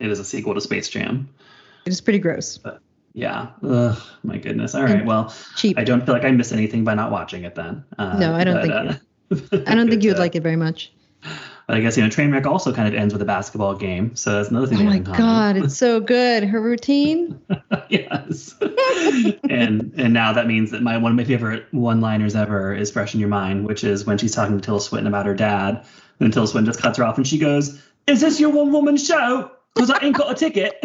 [0.00, 1.28] It is a sequel to Space Jam.
[1.84, 2.58] It is pretty gross,
[3.12, 3.50] Yeah.
[3.62, 4.74] Ugh, my goodness.
[4.74, 5.04] All right.
[5.04, 5.78] Well, cheap.
[5.78, 7.84] I don't feel like I miss anything by not watching it then.
[7.98, 10.92] Uh, No, I don't think I don't think you would like it very much.
[11.68, 14.32] But I guess you know, Trainwreck also kind of ends with a basketball game, so
[14.32, 14.78] that's another thing.
[14.78, 15.20] Oh my have in common.
[15.20, 16.44] god, it's so good.
[16.44, 17.38] Her routine.
[17.90, 18.54] yes.
[19.50, 23.12] and and now that means that my one of my favorite one-liners ever is fresh
[23.12, 25.84] in your mind, which is when she's talking to Tilda Swinton about her dad,
[26.20, 29.50] and Tilda Swinton just cuts her off and she goes, "Is this your one-woman show?
[29.74, 30.82] Because I ain't got a ticket."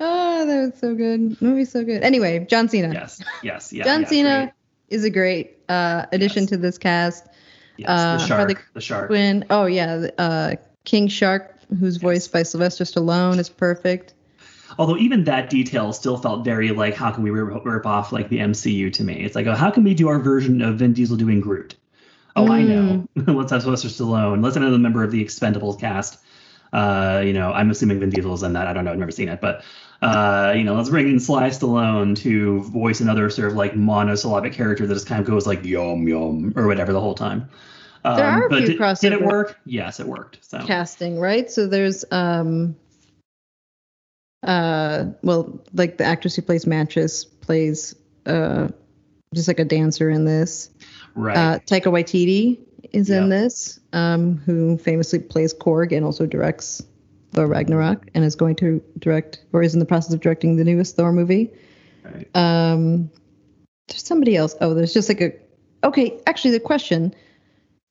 [0.00, 1.40] Oh, that was so good.
[1.40, 2.02] Movie's so good.
[2.02, 2.92] Anyway, John Cena.
[2.92, 3.22] yes.
[3.44, 3.72] Yes.
[3.72, 3.84] Yeah.
[3.84, 4.52] John yeah, Cena great.
[4.92, 6.50] Is a great uh, addition Yes.
[6.50, 7.26] to this cast.
[7.76, 7.88] Yes.
[7.88, 8.66] uh, the Harley shark.
[8.74, 9.06] The shark.
[9.08, 9.44] Quinn.
[9.50, 14.14] Oh yeah, uh, King Shark, who's voiced by Sylvester Stallone, is perfect.
[14.78, 18.28] Although even that detail still felt very like, how can we rip, rip off like
[18.30, 19.22] the MCU to me?
[19.22, 21.76] It's like, oh, how can we do our version of Vin Diesel doing Groot?
[22.34, 23.06] Oh, I know.
[23.14, 24.42] Let's have Sylvester Stallone.
[24.42, 26.18] Let's have another member of the Expendables cast.
[26.72, 28.66] Uh, you know, I'm assuming Vin Diesel's in that.
[28.66, 28.92] I don't know.
[28.92, 29.62] I've never seen it, but
[30.02, 34.52] uh, you know, let's bring in Sly Stallone to voice another sort of like monosyllabic
[34.52, 37.48] character that just kind of goes like yum yum or whatever the whole time.
[38.04, 39.58] Um, There are a but few did, did it work?
[39.64, 40.38] Yes, it worked.
[40.42, 41.48] So Casting, right?
[41.48, 42.74] So there's um,
[44.42, 47.94] uh, well, like the actress who plays Mantis plays
[48.26, 48.68] uh,
[49.34, 50.70] just like a dancer in this.
[51.14, 51.36] right.
[51.36, 52.58] Uh, Taika Waititi
[52.92, 56.82] is in this, um, who famously plays Korg and also directs
[57.32, 60.64] Thor Ragnarok and is going to direct or is in the process of directing the
[60.64, 61.50] newest Thor movie.
[62.04, 62.28] right.
[62.36, 63.10] Um,
[63.88, 64.54] there's somebody else.
[64.60, 65.32] Oh, there's just like a.
[65.84, 67.14] Okay, actually, the question: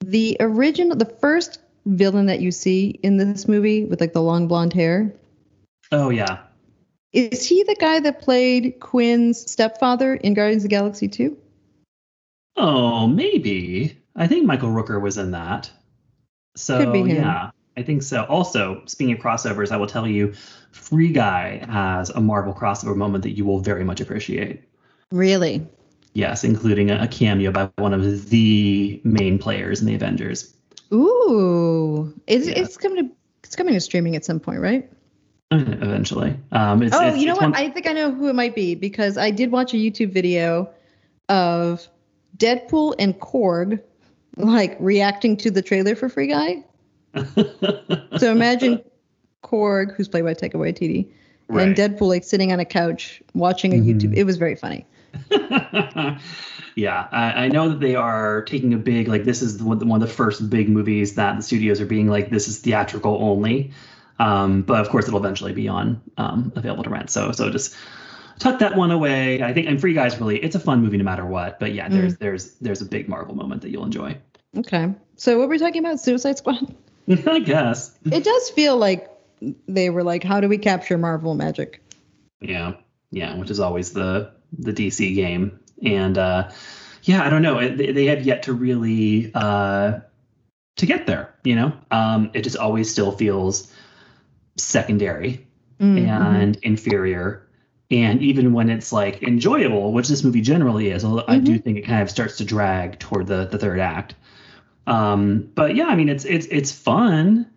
[0.06, 4.48] the original, the first villain that you see in this movie with like the long
[4.48, 5.14] blonde hair,
[5.92, 6.40] Oh yeah.
[7.12, 11.36] is he the guy that played Quinn's stepfather in Guardians of the Galaxy 2?
[12.56, 13.98] Oh, maybe.
[14.16, 15.72] I think Michael Rooker was in that.
[16.56, 17.24] So Could be him.
[17.24, 18.24] yeah, I think so.
[18.26, 20.34] Also, speaking of crossovers, I will tell you,
[20.72, 24.62] Free Guy has a Marvel crossover moment that you will very much appreciate.
[25.12, 25.66] Really?
[26.14, 30.54] Yes, including a, a cameo by one of the main players in the Avengers.
[30.94, 32.54] Ooh, it's Yeah.
[32.60, 34.90] it's coming to it's coming to streaming at some point, right?
[35.52, 36.36] Eventually.
[36.54, 37.42] Um, it's, oh, it's- you know what?
[37.44, 40.12] one- I think I know who it might be because I did watch a YouTube
[40.14, 40.70] video
[41.30, 41.88] of
[42.38, 43.82] Deadpool and Korg
[44.38, 46.64] like reacting to the trailer for Free Guy.
[48.18, 48.82] So imagine
[49.44, 51.08] Korg, who's played by Taika Waititi,
[51.50, 53.86] and Deadpool like sitting on a couch watching a Mhm.
[54.00, 54.16] YouTube.
[54.16, 54.86] It was very funny.
[56.76, 60.02] yeah, I, I know that they are taking a big like this is the one,
[60.02, 63.72] of the first big movies that the studios are being like this is theatrical only,
[64.20, 67.10] um, but of course it'll eventually be on um, available to rent.
[67.10, 67.76] So so just
[68.40, 69.42] tuck that one away.
[69.44, 71.60] I think and Free Guys really it's a fun movie no matter what.
[71.60, 74.18] But yeah, there's there's there's a big Marvel moment that you'll enjoy.
[74.58, 74.94] Okay.
[75.16, 76.00] So what were we talking about?
[76.00, 76.74] Suicide Squad?
[77.28, 77.98] I guess.
[78.06, 79.10] It does feel like
[79.68, 81.82] they were like, how do we capture Marvel magic?
[82.40, 82.74] Yeah,
[83.12, 86.52] yeah, which is always the the DC game, and uh,
[87.04, 87.60] yeah, I don't know.
[87.76, 90.00] They, they have yet to really uh,
[90.78, 91.34] to get there.
[91.44, 93.72] You know, um, it just always still feels
[94.58, 95.48] secondary
[95.82, 97.48] Mm, and inferior.
[97.90, 101.78] And even when it's like enjoyable, which this movie generally is, although I do think
[101.80, 104.14] it kind of starts to drag toward the, the third act.
[104.88, 107.48] Um, but yeah, I mean it's it's it's fun,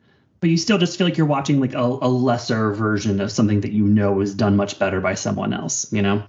[0.40, 3.62] but you still just feel like you're watching like a, a lesser version of something
[3.62, 6.22] that you know is done much better by someone else, you know?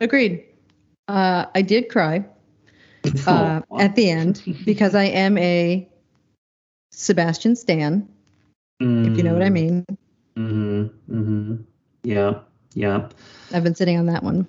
[0.00, 0.44] Agreed.
[1.06, 2.24] Uh, I did cry
[3.26, 5.88] uh, Oh, at the end because I am a
[6.90, 8.08] Sebastian Stan,
[8.80, 9.84] if you know what I mean.
[10.36, 11.14] Mm-hmm.
[11.14, 11.56] Mm-hmm.
[12.02, 12.40] Yeah.
[12.74, 13.08] Yeah.
[13.52, 14.46] I've been sitting on that one.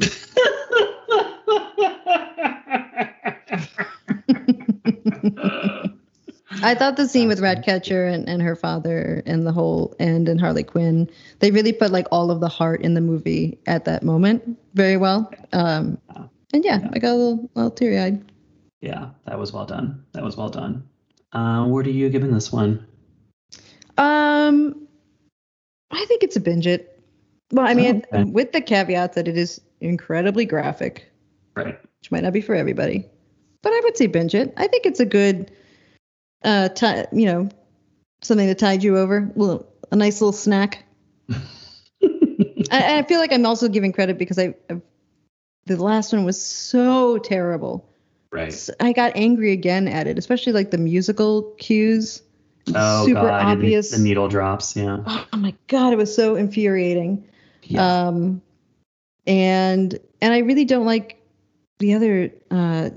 [6.62, 10.38] I thought the scene with Ratcatcher and, and her father and the whole end and
[10.40, 14.02] Harley Quinn, they really put like all of the heart in the movie at that
[14.02, 15.32] moment very well.
[15.52, 15.98] Um,
[16.52, 18.30] and yeah, I got a little, little teary eyed.
[18.82, 20.04] yeah, that was well done.
[20.12, 20.86] That was well done.
[21.32, 22.86] Uh, what are you giving this one?
[23.96, 24.86] Um,
[25.90, 27.00] I think it's a binge it.
[27.52, 28.24] Well, I mean, Okay.
[28.24, 31.10] with the caveat that it is incredibly graphic,
[31.56, 31.78] Right.
[32.00, 33.06] which might not be for everybody,
[33.62, 34.52] but I would say binge it.
[34.56, 35.50] I think it's a good,
[36.44, 37.48] uh, ti you know,
[38.22, 39.30] something to tide you over.
[39.34, 40.84] Well, a nice little snack.
[42.70, 44.82] I, I feel like I'm also giving credit because I, I've,
[45.66, 47.88] the last one was so terrible
[48.32, 48.48] Right.
[48.48, 52.22] s- I got angry again at it, especially like the musical cues.
[52.74, 53.90] Oh super god, and the- obvious.
[53.90, 54.74] The, needle drops.
[54.74, 55.02] Yeah.
[55.06, 57.28] Oh my god, it was so infuriating.
[57.64, 58.06] Yeah.
[58.06, 58.40] Um,
[59.26, 61.20] and and I really don't like
[61.78, 62.90] the other uh,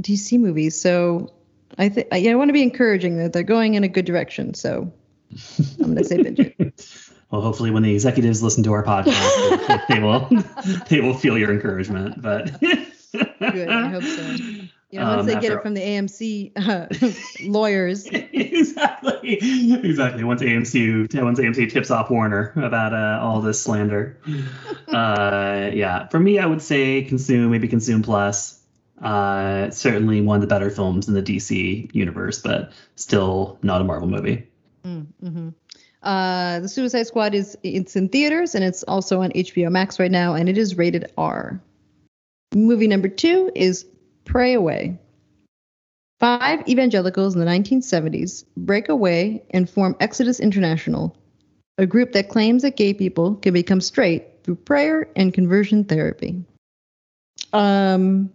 [0.00, 0.80] DC movies.
[0.80, 1.32] So
[1.78, 4.54] I think I, I want to be encouraging that they're going in a good direction.
[4.54, 4.92] So
[5.80, 6.86] I'm gonna say binge it.
[7.30, 10.28] well, hopefully, when the executives listen to our podcast, they will
[10.88, 12.20] they will feel your encouragement.
[12.22, 14.36] But Good, I hope so.
[14.90, 16.86] You know, once Um, they get it from the AMC uh,
[17.50, 18.06] lawyers.
[18.06, 19.34] exactly,
[19.84, 20.22] exactly.
[20.22, 24.18] Once AMC once AMC tips off Warner about uh, all this slander,
[24.88, 26.06] uh, yeah.
[26.08, 28.55] For me, I would say consume, maybe consume plus.
[29.02, 33.84] Uh, certainly one of the better films in the DC universe, but still not a
[33.84, 34.46] Marvel movie.
[34.84, 35.50] Mm-hmm.
[36.02, 40.10] Uh, the Suicide Squad is it's in theaters and it's also on HBO Max right
[40.10, 41.60] now, and it is rated R.
[42.54, 43.84] Movie number two is
[44.24, 44.98] Pray Away.
[46.18, 51.14] Five evangelicals in the 1970s break away and form Exodus International,
[51.76, 56.42] a group that claims that gay people can become straight through prayer and conversion therapy.
[57.52, 58.30] Um,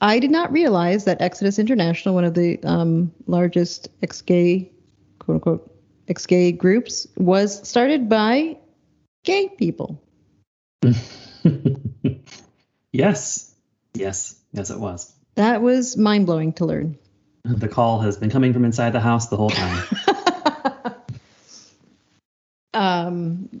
[0.00, 4.70] I did not realize that Exodus International, one of the um, largest ex-gay,
[5.18, 5.74] quote unquote,
[6.08, 8.58] ex-gay groups, was started by
[9.24, 10.02] gay people.
[12.92, 13.54] yes,
[13.94, 15.12] yes, yes, it was.
[15.36, 16.98] That was mind blowing to learn.
[17.44, 19.84] The call has been coming from inside the house the whole time.
[22.74, 23.60] um,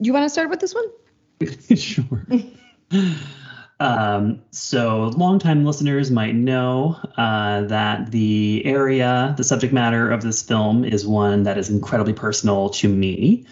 [0.00, 0.86] you want to start with this one?
[1.76, 2.26] sure.
[3.78, 10.42] Um, so, longtime listeners might know uh, that the area, the subject matter of this
[10.42, 13.44] film is one that is incredibly personal to me.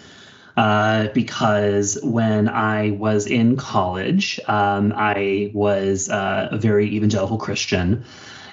[0.57, 8.05] Uh, because when I was in college, um, I was uh, a very evangelical Christian,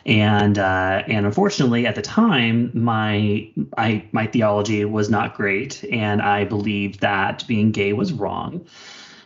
[0.05, 6.23] and uh, and unfortunately at the time my I my theology was not great, and
[6.23, 8.65] I believed that being gay was wrong.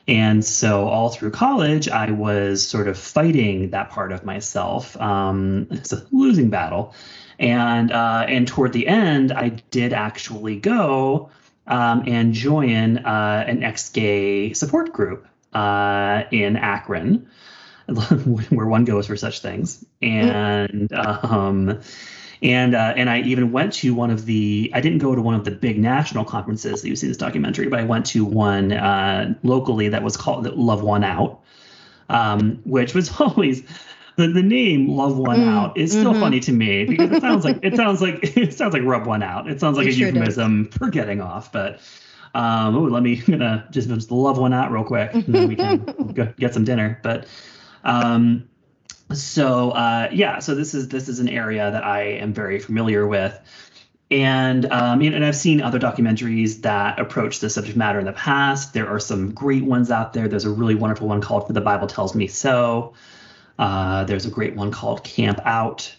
[0.07, 4.95] And so all through college, I was sort of fighting that part of myself.
[5.01, 6.93] Um, it's a losing battle,
[7.39, 11.31] and uh, and toward the end, I did actually go
[11.67, 17.27] um, and join uh, an ex-gay support group uh, in Akron,
[18.49, 19.83] where one goes for such things.
[20.03, 21.81] And um,
[22.41, 24.71] and uh, and I even went to one of the.
[24.73, 27.17] I didn't go to one of the big national conferences that you see in this
[27.17, 31.41] documentary, but I went to one uh, locally that was called Love Won Out,
[32.09, 33.63] um, which was always.
[34.17, 36.19] The, the name "Love Won Mm, Out" is still mhm.
[36.21, 39.21] funny to me because it sounds like it sounds like it sounds like rub one
[39.21, 39.49] out.
[39.49, 40.37] It sounds like It a sure does.
[40.37, 41.51] euphemism for getting off.
[41.51, 41.81] But
[42.33, 45.57] um, ooh, let me gonna just, just love one out real quick, and then we
[45.57, 46.97] can go get some dinner.
[47.03, 47.27] But
[47.83, 48.47] um,
[49.13, 53.07] so uh, yeah, so this is this is an area that I am very familiar
[53.07, 53.39] with,
[54.09, 58.73] and um, and I've seen other documentaries that approach this subject matter in the past.
[58.73, 60.27] There are some great ones out there.
[60.27, 62.93] There's a really wonderful one called "For the Bible Tells Me So."
[63.57, 65.95] Uh, there's a great one called Camp Out.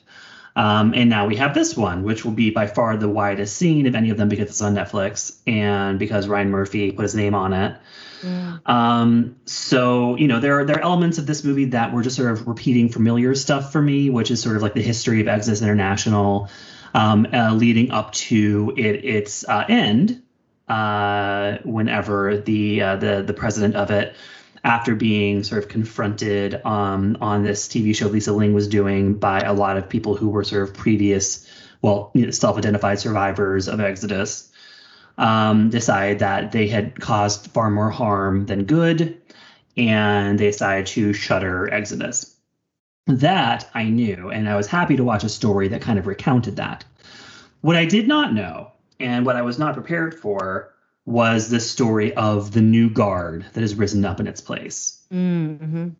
[0.56, 3.86] Um, and now we have this one, which will be by far the widest seen
[3.86, 7.34] of any of them because it's on Netflix and because Ryan Murphy put his name
[7.34, 7.76] on it.
[8.64, 12.16] Um, so you know there are there are elements of this movie that were just
[12.16, 15.28] sort of repeating familiar stuff for me, which is sort of like the history of
[15.28, 16.48] Exodus International,
[16.94, 20.22] um, uh, leading up to it its uh, end,
[20.68, 24.14] uh, whenever the uh, the the president of it,
[24.64, 29.40] after being sort of confronted um, on this TV show Lisa Ling was doing by
[29.40, 31.48] a lot of people who were sort of previous,
[31.82, 34.45] well, you know, self-identified survivors of Exodus
[35.18, 39.20] um, decided that they had caused far more harm than good,
[39.76, 42.36] and they decided to shutter Exodus.
[43.06, 46.56] That I knew, and I was happy to watch a story that kind of recounted
[46.56, 46.84] that.
[47.60, 50.72] What I did not know, and what I was not prepared for,
[51.04, 55.02] was the story of the new guard that has risen up in its place.
[55.12, 55.90] Mm-hmm.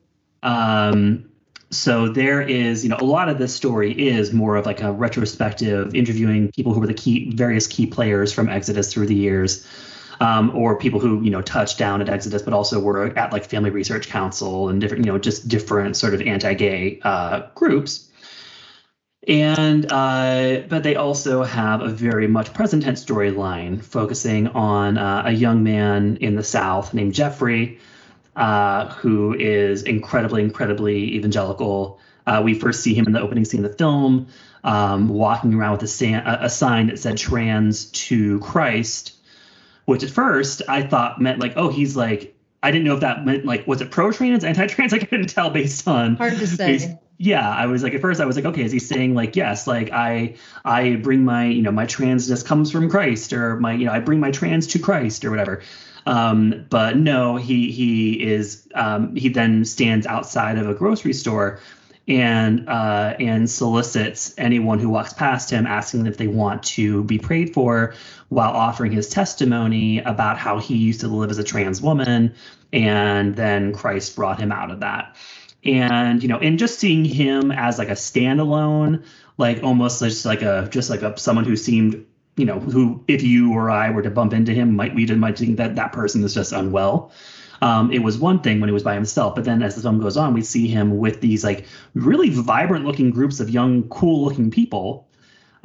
[0.42, 1.30] Um,
[1.70, 4.92] so there is, you know, a lot of this story is more of like a
[4.92, 9.66] retrospective, interviewing people who were the key, various key players from Exodus through the years,
[10.20, 13.44] um, or people who you know touched down at Exodus, but also were at like
[13.44, 18.08] Family Research Council and different, you know, just different sort of anti-gay uh, groups.
[19.26, 25.24] And uh, but they also have a very much present tense storyline focusing on uh,
[25.26, 27.80] a young man in the South named Jeffrey,
[28.36, 31.98] uh, who is incredibly, incredibly evangelical.
[32.26, 34.26] Uh, we first see him in the opening scene of the film,
[34.62, 39.14] um, walking around with a, san- a, sign that said "Trans to Christ,"
[39.86, 43.24] which at first I thought meant like, oh, he's like, I didn't know if that
[43.24, 44.92] meant like, was it pro-trans, anti-trans?
[44.92, 46.98] I couldn't tell based on Hard to based, say.
[47.16, 49.66] yeah, I was like at first I was like, okay, is he saying like yes,
[49.66, 50.34] like I
[50.64, 54.00] I bring my you know my transness comes from Christ or my you know I
[54.00, 55.62] bring my trans to Christ or whatever.
[56.06, 61.60] Um, but no, he he is um, he then stands outside of a grocery store
[62.08, 67.18] and uh, and solicits anyone who walks past him, asking if they want to be
[67.18, 67.94] prayed for,
[68.28, 72.34] while offering his testimony about how he used to live as a trans woman,
[72.72, 75.16] and then Christ brought him out of that.
[75.64, 79.02] And you know and just seeing him as like a standalone
[79.38, 82.06] like almost just like a just like a someone who seemed
[82.36, 85.38] you know who if you or i were to bump into him might we might
[85.38, 87.12] think that that person is just unwell?
[87.62, 89.98] Um, it was one thing when he was by himself but then as the film
[89.98, 91.64] goes on we see him with these like
[91.94, 95.08] really vibrant looking groups of young cool looking people.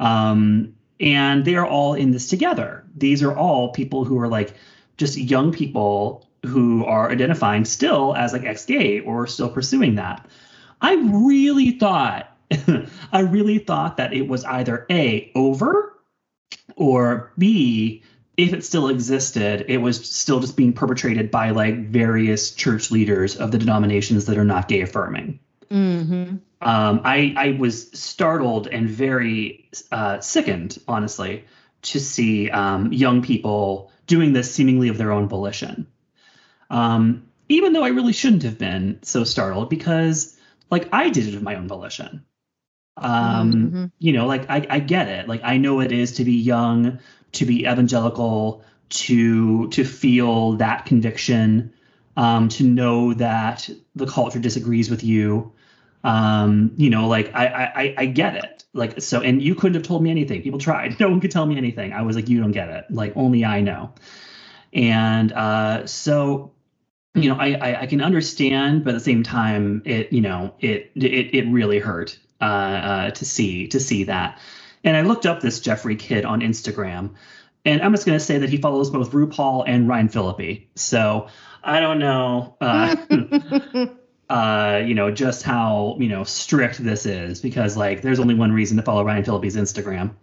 [0.00, 2.84] Um, and they are all in this together.
[2.96, 4.54] These are all people who are like
[4.96, 10.26] just young people who are identifying still as like ex-gay or still pursuing that.
[10.80, 12.28] I really thought
[13.12, 15.91] I really thought that it was either A over
[16.76, 18.02] or B
[18.36, 23.36] if it still existed, it was still just being perpetrated by like various church leaders
[23.36, 25.38] of the denominations that are not gay affirming.
[25.70, 26.36] Mm-hmm.
[26.60, 31.44] Um, I I was startled and very uh, sickened, honestly,
[31.82, 35.86] to see um, young people doing this seemingly of their own volition.
[36.70, 40.36] Um, even though I really shouldn't have been so startled because
[40.70, 42.24] like I did it of my own volition.
[42.96, 43.86] Um, Mm-hmm.
[43.98, 45.28] you know, like I, I get it.
[45.28, 46.98] Like I know it is to be young,
[47.32, 51.72] to be evangelical, to to feel that conviction,
[52.16, 55.52] um, to know that the culture disagrees with you.
[56.04, 58.64] Um, you know, like I, I I get it.
[58.74, 60.42] Like so, and you couldn't have told me anything.
[60.42, 60.96] People tried.
[61.00, 61.92] No one could tell me anything.
[61.92, 62.86] I was like, you don't get it.
[62.90, 63.94] Like only I know.
[64.72, 66.52] And uh, so
[67.14, 70.54] you know, I, I, I can understand, but at the same time, it you know
[70.60, 74.40] it it it really hurt uh, uh, to see to see that.
[74.82, 77.10] And I looked up this Jeffrey kid on Instagram,
[77.64, 80.68] and I'm just gonna say that he follows both RuPaul and Ryan Phillippe.
[80.74, 81.28] So
[81.62, 82.96] I don't know, uh,
[84.28, 88.50] uh, you know, just how you know strict this is because like there's only one
[88.50, 90.16] reason to follow Ryan Phillippe's Instagram.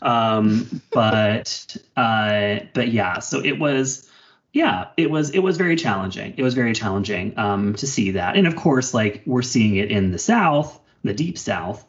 [0.00, 4.08] Um, but uh, but yeah, so it was
[4.52, 8.34] yeah it was it was very challenging it was very challenging um, to see that
[8.34, 11.84] and of course like we're seeing it in the south the deep south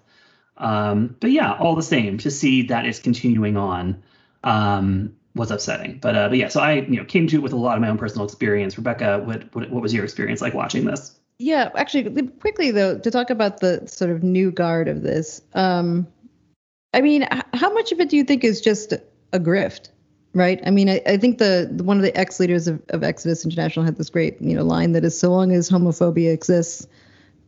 [0.58, 4.02] um, but yeah all the same to see that it's continuing on
[4.44, 7.54] um, was upsetting but uh, but yeah so i you know came to it with
[7.54, 10.54] a lot of my own personal experience rebecca what what, what was your experience like
[10.54, 15.04] watching this Yeah, actually, quickly though, to talk about the sort of new guard of
[15.04, 15.42] this.
[15.54, 16.06] Um,
[16.94, 18.92] I mean, how much of it do you think is just
[19.32, 19.90] a grift,
[20.34, 20.60] right?
[20.66, 23.46] I mean, I, I think the, the one of the ex leaders of, of Exodus
[23.46, 26.88] International had this great, you know, line that is, so long as homophobia exists,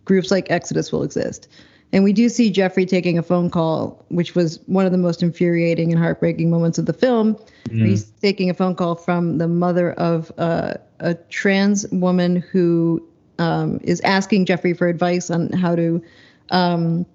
[0.06, 1.48] groups like Exodus will exist.
[1.94, 5.22] And we do see Jeffrey taking a phone call, which was one of the most
[5.22, 7.38] infuriating and heartbreaking moments of the film.
[7.70, 13.06] where He's taking a phone call from the mother of uh, a trans woman who
[13.40, 16.02] um, is asking Jeffrey for advice on how to,
[16.50, 17.06] um,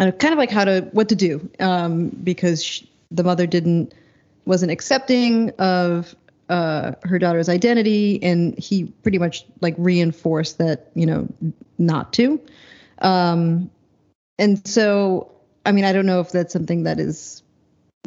[0.00, 3.94] uh, kind of like how to what to do, um, because sh the mother didn't
[4.46, 6.14] wasn't accepting of
[6.48, 11.28] uh, her daughter's identity, and he pretty much like reinforced that you know
[11.78, 12.40] not to.
[12.98, 13.70] Um,
[14.38, 15.32] and so,
[15.64, 17.42] I mean, I don't know if that's something that is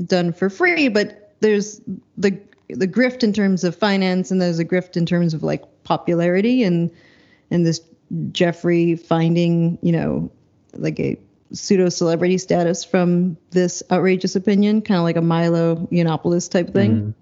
[0.03, 1.81] done for free, but there's
[2.17, 5.63] the the grift in terms of finance, and there's a grift in terms of like
[5.83, 6.91] popularity, and
[7.49, 7.81] and this
[8.31, 10.31] Jeffrey finding, you know,
[10.73, 11.17] like a
[11.53, 17.13] pseudo celebrity status from this outrageous opinion, kind of like a Milo Yiannopoulos type thing.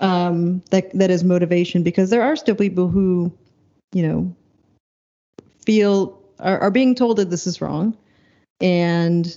[0.00, 3.32] Um, that that is motivation because there are still people who,
[3.92, 4.34] you know,
[5.64, 7.96] feel are, are being told that this is wrong,
[8.60, 9.36] and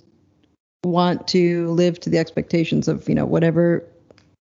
[0.84, 3.86] want to live to the expectations of you know whatever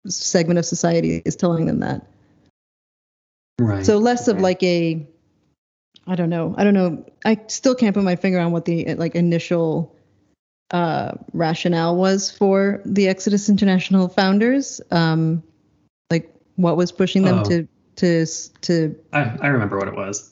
[0.07, 2.07] segment of society is telling them that.
[3.59, 5.07] right So less of like a,
[6.07, 7.07] I don't know, I don't know.
[7.25, 9.97] I still can't put my finger on what the like initial
[10.73, 14.81] uh, rationale was for the Exodus International founders.
[14.91, 15.43] Um,
[16.57, 17.45] what was pushing them Oh.
[17.45, 18.27] to to
[18.63, 20.31] to I, I remember what it was.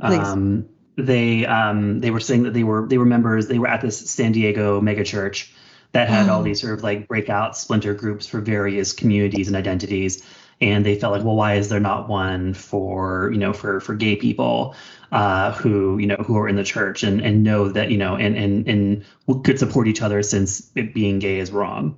[0.00, 0.18] Please.
[0.18, 3.46] Um, they um, they were saying that they were they were members.
[3.48, 5.50] They were at this San Diego megachurch
[5.92, 6.44] that had all Oh.
[6.44, 10.22] these sort of like breakout splinter groups for various communities and identities.
[10.60, 13.94] And they felt like, well, why is there not one for you know for for
[13.94, 14.74] gay people
[15.12, 18.16] uh, who you know who are in the church and and know that you know
[18.16, 21.96] and and and could support each other since being gay is wrong.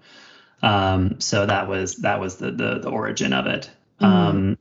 [0.62, 3.70] Um, so that was that was the the, the origin of it.
[4.00, 4.56] Um,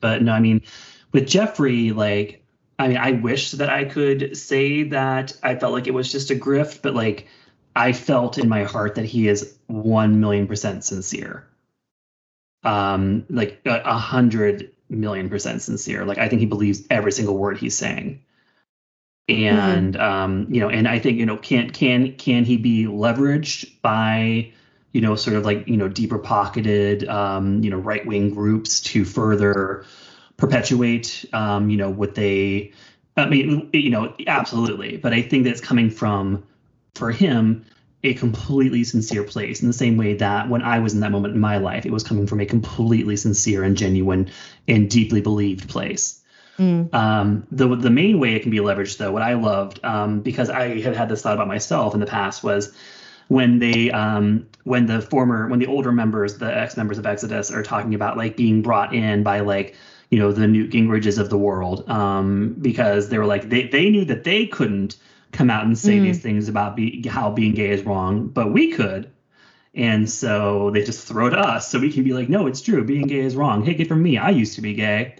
[0.00, 0.62] but no, I mean,
[1.12, 2.44] with Jeffrey, like
[2.78, 6.30] I mean, I wish that I could say that I felt like it was just
[6.30, 7.28] a grift, but like
[7.76, 11.46] I felt in my heart that he is one million percent sincere.
[12.62, 16.04] Um, like a, a hundred million percent sincere.
[16.04, 18.22] Like I think he believes every single word he's saying.
[19.28, 23.80] And um, you know, and I think you know, can can can he be leveraged
[23.82, 24.52] by
[24.94, 28.80] you know, sort of like you know, deeper pocketed um, you know, right wing groups
[28.80, 29.84] to further
[30.38, 32.72] perpetuate um, you know, what they
[33.16, 34.96] I mean, you know, absolutely.
[34.96, 36.44] But I think that's coming from
[36.94, 37.66] for him
[38.04, 41.34] a completely sincere place in the same way that when I was in that moment
[41.34, 44.30] in my life, it was coming from a completely sincere and genuine
[44.68, 46.22] and deeply believed place.
[46.58, 46.92] Mm.
[46.94, 50.50] Um, the the main way it can be leveraged, though, what I loved, um, because
[50.50, 52.72] I had had this thought about myself in the past, was
[53.34, 57.50] when they um, when the former when the older members, the ex members of Exodus,
[57.50, 59.74] are talking about like being brought in by like
[60.10, 63.90] you know the Newt Gingriches of the world, um, because they were like they they
[63.90, 64.96] knew that they couldn't
[65.32, 66.02] come out and say Mm.
[66.02, 69.10] these things about be, how being gay is wrong, but we could.
[69.74, 72.84] And so they just throw to us so we can be like, no, it's true.
[72.84, 73.64] Being gay is wrong.
[73.64, 74.16] Take it from me.
[74.16, 75.16] I used to be gay.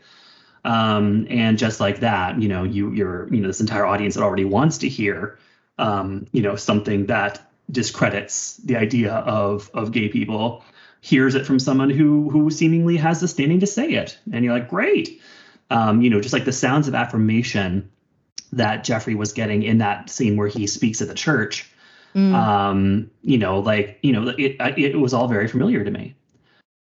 [0.65, 4.23] Um, and just like that, you know, you you're you know this entire audience that
[4.23, 5.37] already wants to hear,
[5.79, 7.41] um, you know, something that
[7.71, 10.65] discredits the idea of of gay people,
[11.01, 14.55] hears it from someone who who seemingly has the standing to say it, and you're
[14.55, 15.21] like, great,
[15.71, 17.91] um, you know, just like the sounds of affirmation
[18.53, 21.71] that Jeffrey was getting in that scene where he speaks at the church
[22.15, 22.33] Mm.
[22.33, 26.15] um you know like you know it it was all very familiar to me.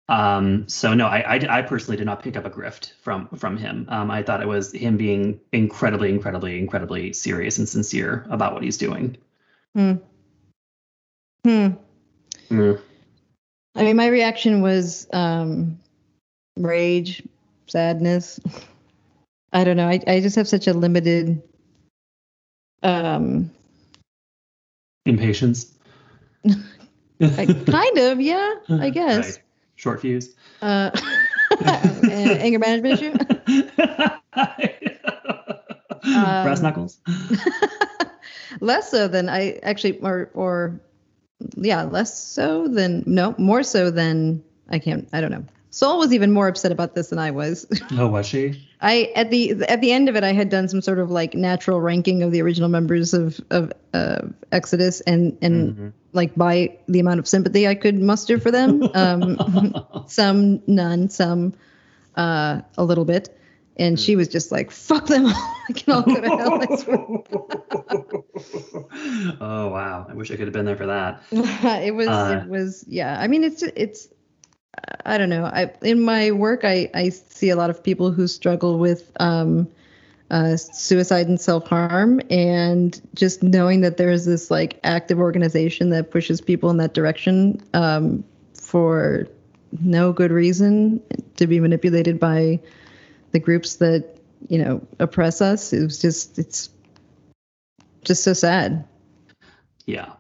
[0.09, 3.57] Um so no I, I i personally did not pick up a grift from from
[3.57, 3.87] him.
[3.89, 8.63] Um i thought it was him being incredibly incredibly incredibly serious and sincere about what
[8.63, 9.17] he's doing.
[9.75, 9.95] Hmm.
[11.47, 11.69] Hmm.
[12.51, 12.81] Mm.
[13.77, 15.79] I mean, my reaction was um,
[16.57, 17.23] rage,
[17.69, 18.41] sadness.
[19.53, 19.87] I don't know.
[19.87, 21.41] I, I just have such a limited.
[22.83, 23.53] Um,
[25.05, 25.73] impatience
[27.21, 29.37] I, kind of, yeah, I guess.
[29.37, 29.39] Right.
[29.77, 30.91] short fuse Uh,
[31.65, 33.17] anger management issue.
[36.03, 36.99] brass Um, knuckles
[38.61, 40.81] less so than I actually, or or
[41.57, 45.09] yeah, less so than no, more so than I can't.
[45.13, 45.45] I don't know.
[45.71, 47.67] Soul was even more upset about this than I was.
[47.93, 50.81] oh was she I at the at the end of it, I had done some
[50.81, 54.23] sort of like natural ranking of the original members of of uh,
[54.53, 55.93] Exodus, and and Mhm.
[56.13, 59.39] like by the amount of sympathy I could muster for them, um,
[60.07, 61.53] some none, some
[62.17, 63.36] uh, a little bit,
[63.77, 65.33] and she was just like, "Fuck them all!
[65.69, 66.99] I can all go to hell." I swear."
[69.41, 72.49] oh wow i wish i could have been there for that it was Uh, it
[72.49, 73.21] was yeah.
[73.21, 74.09] I mean, it's it's
[75.05, 75.45] I don't know.
[75.45, 79.69] I in my work, I I see a lot of people who struggle with um,
[80.31, 85.91] uh, suicide and self harm, and just knowing that there is this like active organization
[85.91, 88.25] that pushes people in that direction um,
[88.55, 89.27] for
[89.81, 91.01] no good reason
[91.37, 92.61] to be manipulated by
[93.37, 94.17] the groups that
[94.49, 95.75] you know oppress us.
[95.75, 96.71] It was just it's
[98.03, 98.89] just so sad.
[99.85, 100.15] Yeah,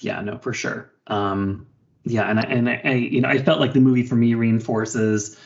[0.00, 0.90] yeah, no, for sure.
[1.06, 1.66] Um,
[2.04, 4.32] yeah, and I, and I, I, you know, I felt like the movie for me
[4.32, 5.38] reinforces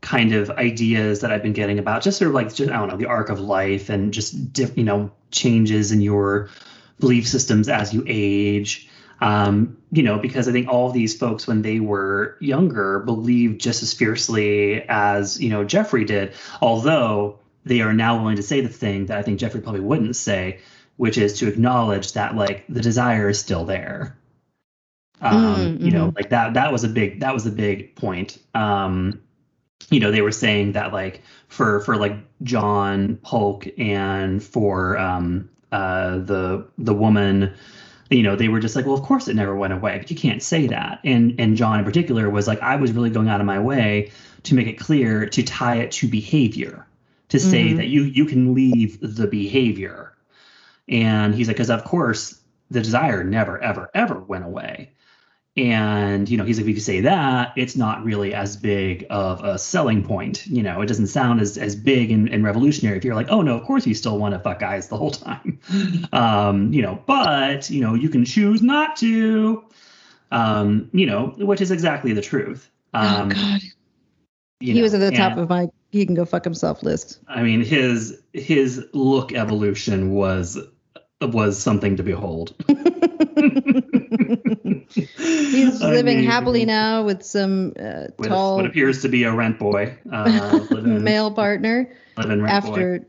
[0.00, 2.88] kind of ideas that I've been getting about just sort of like just I don't
[2.88, 6.50] know the arc of life and just diff, you know changes in your
[6.98, 8.88] belief systems as you age.
[9.22, 13.60] Um, you know, because I think all of these folks when they were younger believed
[13.60, 18.60] just as fiercely as you know Jeffrey did, although they are now willing to say
[18.60, 20.58] the thing that I think Jeffrey probably wouldn't say,
[20.96, 24.18] which is to acknowledge that like the desire is still there.
[25.20, 28.38] Um, Mm, you know, like that that was a big that was a big point.
[28.54, 29.22] Um,
[29.90, 35.48] you know, they were saying that like for for like John Paulk and for um
[35.70, 37.54] uh the the woman
[38.12, 40.16] you know they were just like well of course it never went away but you
[40.16, 41.00] can't say that.
[41.04, 44.10] And and john in particular was like i was really going out of my way
[44.44, 46.86] to make it clear to tie it to behavior
[47.28, 47.76] to say Mhm.
[47.76, 50.12] that you you can leave the behavior.
[50.88, 52.38] And he's like because of course
[52.70, 54.90] the desire never ever ever went away
[55.56, 59.44] and you know he's like if you say that it's not really as big of
[59.44, 63.04] a selling point you know it doesn't sound as as big and, and revolutionary if
[63.04, 65.58] you're like oh no of course you still want to fuck guys the whole time
[66.12, 69.62] um you know but you know you can choose not to
[70.30, 73.60] um you know which is exactly the truth um oh God.
[74.60, 77.20] he know, was at the top and- of my he can go fuck himself list.
[77.28, 80.58] I mean, his his look evolution was
[81.20, 82.54] was something to behold.
[84.94, 89.32] He's living mean, happily now with some uh, With tall what appears to be a
[89.32, 92.70] rent boy, uh, living, male partner living rent boy.
[92.70, 93.06] after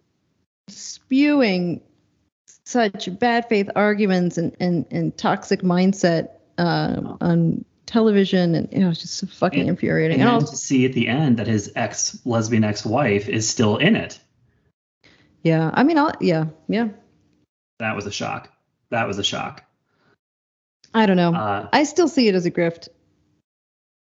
[0.70, 1.82] spewing
[2.66, 8.90] such bad faith arguments and, and, and toxic mindset uh, on television, and you know,
[8.90, 10.20] it's just so fucking And- infuriating.
[10.22, 13.48] And And also, to see at the end that his ex lesbian ex wife is
[13.50, 14.20] still in it.
[15.44, 16.90] yeah, I mean, I'll, yeah, yeah.
[17.80, 18.50] That was a shock.
[18.92, 19.64] That was a shock.
[20.94, 21.34] I don't know.
[21.34, 22.90] Uh, I still see it as a grift.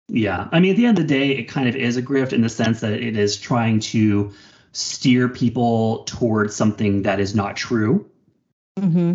[0.09, 0.49] Yeah.
[0.53, 2.43] I mean, at the end of the day, it kind of is a grift in
[2.43, 4.33] the sense that it is trying to
[4.73, 8.11] steer people towards something that is not true.
[8.79, 9.15] hmm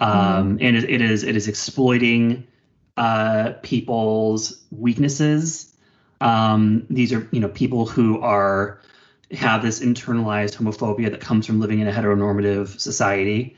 [0.00, 2.46] Um, and it, it is it is exploiting
[2.96, 5.74] uh, people's weaknesses.
[6.20, 8.80] Um, these are you know people who are
[9.32, 13.56] have this internalized homophobia that comes from living in a heteronormative society.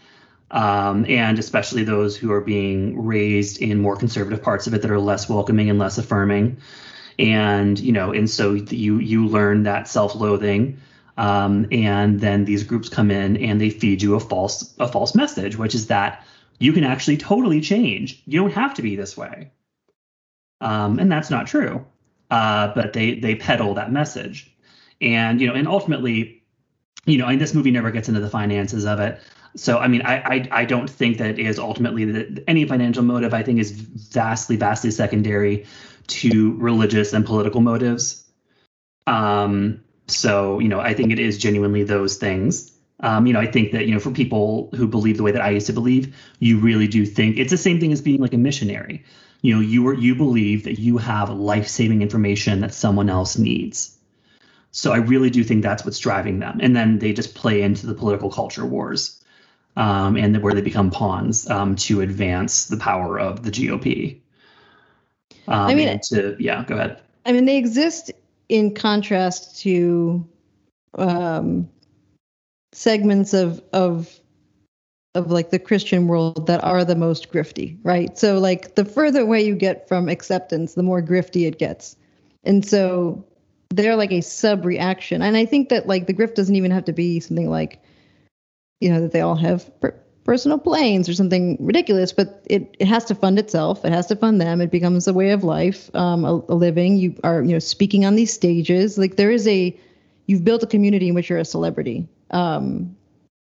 [0.50, 4.90] Um, and especially those who are being raised in more conservative parts of it that
[4.90, 6.58] are less welcoming and less affirming.
[7.18, 10.78] And you know and so you you learn that self-loathing
[11.18, 15.14] um, and then these groups come in and they feed you a false a false
[15.14, 16.24] message which is that
[16.60, 18.22] you can actually totally change.
[18.26, 19.50] You don't have to be this way.
[20.60, 21.84] Um, and that's not true.
[22.30, 24.54] Uh, but they they peddle that message.
[25.00, 26.44] And you know and ultimately
[27.06, 29.20] you know and this movie never gets into the finances of it
[29.56, 33.34] so i mean i i, I don't think that is ultimately that any financial motive.
[33.34, 35.66] I think is vastly vastly secondary
[36.08, 38.24] to religious and political motives.
[39.06, 42.72] Um so you know i think it is genuinely those things.
[43.02, 45.42] Um, you know, I think that you know, for people who believe the way that
[45.42, 48.34] I used to believe, you really do think it's the same thing as being like
[48.34, 49.04] a missionary.
[49.40, 53.96] You know, you are you believe that you have life-saving information that someone else needs.
[54.72, 57.86] So I really do think that's what's driving them, and then they just play into
[57.86, 59.19] the political culture wars,
[59.76, 64.20] um, and where they become pawns um, to advance the power of the GOP.
[65.48, 67.00] Um, I mean- to yeah, go ahead.
[67.26, 68.10] I mean, they exist
[68.48, 70.26] in contrast to
[70.94, 71.68] um,
[72.72, 74.20] segments of of
[75.14, 78.16] of like the Christian world that are the most grifty, right?
[78.16, 81.96] So like the further away you get from acceptance, the more grifty it gets.
[82.44, 83.24] And so
[83.70, 85.20] they're like a sub reaction.
[85.20, 87.82] And I think that like the grift doesn't even have to be something like,
[88.80, 92.86] you know, that they all have per- personal planes or something ridiculous, but it, it
[92.86, 93.84] has to fund itself.
[93.84, 94.60] It has to fund them.
[94.60, 96.96] It becomes a way of life, um, a, a living.
[96.96, 98.98] You are, you know, speaking on these stages.
[98.98, 99.76] Like there is a,
[100.26, 102.08] you've built a community in which you're a celebrity.
[102.30, 102.96] Um,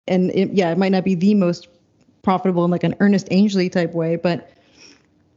[0.06, 1.68] and it, yeah, it might not be the most
[2.22, 4.50] profitable in like an Ernest Angley type way, but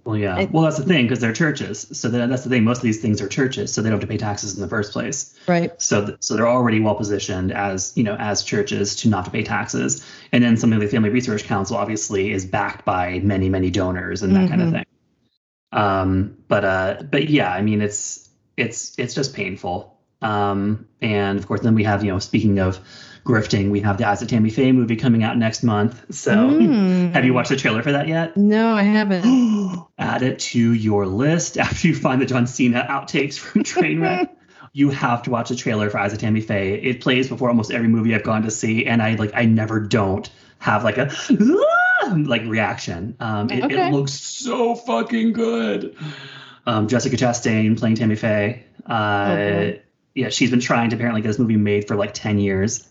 [0.09, 0.39] Well, yeah.
[0.39, 1.85] It- well, that's the thing because they're churches.
[1.91, 2.63] So that, that's the thing.
[2.63, 4.67] Most of these things are churches, so they don't have to pay taxes in the
[4.67, 5.37] first place.
[5.47, 5.71] right.
[5.79, 9.31] So, th- so they're already well positioned as you know as churches to not to
[9.31, 10.03] pay taxes.
[10.31, 14.35] And then something like Family Research Council obviously is backed by many many donors and
[14.35, 14.85] that kind of thing.
[15.71, 19.95] Um, but uh, but yeah, I mean it's it's it's just painful.
[20.23, 22.79] Um, and of course, then we have you know speaking of
[23.29, 26.13] grifting, we have the Eyes of Tammy Faye movie coming out next month.
[26.15, 27.11] So Mm.
[27.13, 28.35] have you watched the trailer for that yet?
[28.35, 29.85] No, I haven't.
[29.99, 34.29] add it to your list after you find the John Cena outtakes from Trainwreck.
[34.73, 36.75] you have to watch the trailer for Eyes of Tammy Faye.
[36.75, 39.79] It plays before almost every movie I've gone to see, and I like I never
[39.79, 41.11] don't have like a
[42.15, 43.15] like reaction.
[43.19, 43.87] Um, it, Okay.
[43.87, 45.95] it looks so fucking good.
[46.65, 48.63] Um, Jessica Chastain playing Tammy Faye.
[48.85, 49.81] Uh, Okay.
[50.15, 52.87] Yeah, she's been trying to apparently get this movie made for like ten years.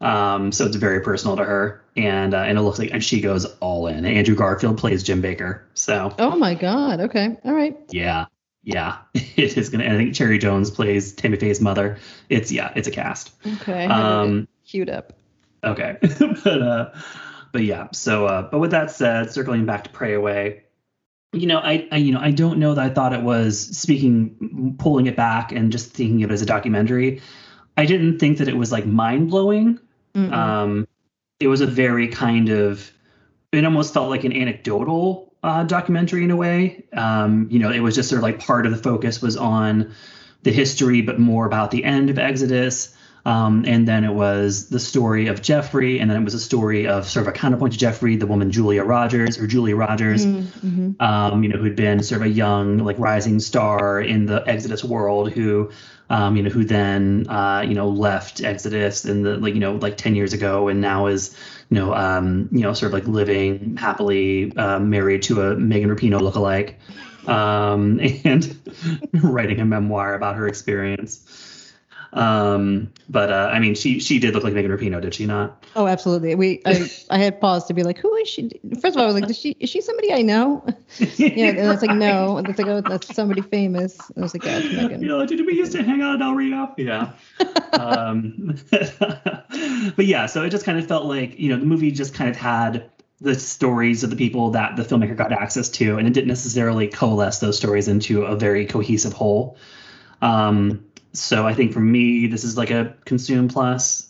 [0.00, 3.20] Um, so it's very personal to her, and uh, and it looks like and she
[3.20, 4.04] goes all in.
[4.04, 7.00] Andrew Garfield plays Jim Bakker, so Oh my God.
[7.00, 7.36] Okay.
[7.44, 7.76] All right.
[7.90, 8.26] yeah,
[8.62, 9.84] yeah, it is gonna.
[9.86, 11.98] I think Cherry Jones plays Tammy Faye's mother.
[12.28, 13.32] It's yeah, it's a cast.
[13.46, 13.86] Okay.
[13.86, 15.14] I have it Um, queued up.
[15.64, 15.96] okay,
[16.44, 16.92] but uh,
[17.52, 17.88] but yeah.
[17.92, 20.64] So uh, but with that said, circling back to Pray Away,
[21.32, 24.76] you know, I, I you know I don't know that I thought it was speaking,
[24.78, 27.22] pulling it back and just thinking of it as a documentary.
[27.78, 29.78] I didn't think that it was like mind blowing.
[30.16, 30.32] Mm-mm.
[30.32, 30.88] Um,
[31.38, 32.90] it was a very kind of,
[33.52, 36.84] it almost felt like an anecdotal uh, documentary in a way.
[36.92, 39.94] Um, you know, it was just sort of like part of the focus was on
[40.42, 42.94] the history, but more about the end of Exodus.
[43.26, 46.86] Um, and then it was the story of Jeffrey, and then it was a story
[46.86, 51.00] of sort of a counterpoint to Jeffrey, the woman Julia Rogers or Julia Rogers Mhm.
[51.02, 54.84] um, you know, who'd been sort of a young, like, rising star in the Exodus
[54.84, 55.70] world, who,
[56.08, 59.74] um, you know, who then, uh, you know, left Exodus in the, like, you know,
[59.74, 61.36] like 10 years ago and now is,
[61.70, 65.90] you know, um, you know, sort of like living happily uh, married to a Megan
[65.90, 66.74] Rapinoe lookalike
[67.28, 68.58] um, and
[69.12, 71.45] writing a memoir about her experience.
[72.16, 75.62] Um, but uh, I mean, she she did look like Megan Rapinoe, did she not?
[75.76, 76.34] Oh, absolutely.
[76.34, 78.50] We I, I had paused to be like, who is she?
[78.80, 80.64] First of all, I was like, is she is she somebody I know?
[80.98, 83.98] yeah, and it's like no, and it's like oh, that's somebody famous.
[84.08, 85.02] And I was like, yeah, it's Megan.
[85.02, 86.74] You know, did we used to hang out at Del Rio?
[86.78, 87.12] Yeah.
[87.74, 92.14] um, but yeah, so it just kind of felt like you know the movie just
[92.14, 92.90] kind of had
[93.20, 96.88] the stories of the people that the filmmaker got access to, and it didn't necessarily
[96.88, 99.58] coalesce those stories into a very cohesive whole.
[100.22, 104.08] Um, so I think for me, this is like a consume plus.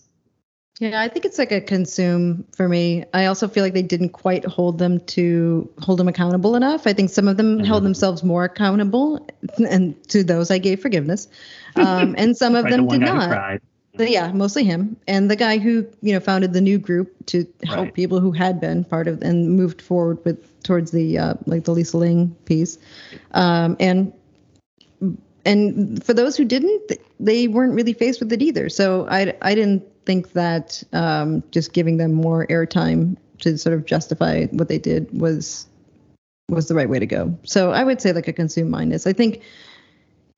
[0.78, 3.04] Yeah, I think it's like a consume for me.
[3.14, 6.86] I also feel like they didn't quite hold them to hold them accountable enough.
[6.86, 7.66] I think some of them mm-hmm.
[7.66, 9.26] held themselves more accountable,
[9.70, 11.28] and to those I gave forgiveness,
[11.76, 13.60] um, and some of right, them the did not.
[13.96, 17.46] But yeah, mostly him and the guy who you know founded the new group to
[17.64, 17.94] help right.
[17.94, 21.72] people who had been part of and moved forward with towards the uh, like the
[21.72, 22.76] Lisa Ling piece,
[23.32, 24.12] um, and
[25.46, 28.68] and for those who didn't, they weren't really faced with it either.
[28.68, 33.86] So I, I didn't think that um, just giving them more airtime to sort of
[33.86, 35.66] justify what they did was
[36.48, 37.36] was the right way to go.
[37.44, 39.06] So I would say like a consume minus.
[39.06, 39.42] I think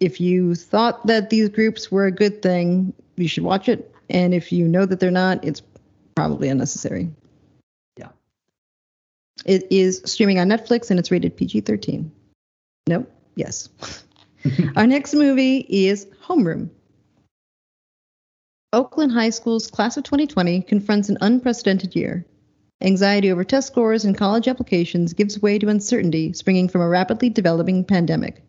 [0.00, 3.94] if you thought that these groups were a good thing, you should watch it.
[4.08, 5.62] And if you know that they're not, it's
[6.14, 7.10] probably unnecessary.
[7.98, 8.08] Yeah.
[9.44, 12.10] It is streaming on Netflix and it's rated PG 13.
[12.88, 13.10] Nope.
[13.34, 13.68] Yes.
[14.76, 16.70] Our next movie is Homeroom.
[18.72, 22.26] Oakland High School's class of 2020 confronts an unprecedented year.
[22.80, 27.30] Anxiety over test scores and college applications gives way to uncertainty springing from a rapidly
[27.30, 28.44] developing pandemic.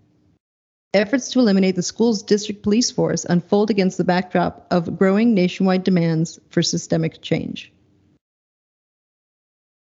[0.93, 5.83] Efforts to eliminate the school's district police force unfold against the backdrop of growing nationwide
[5.83, 7.71] demands for systemic change.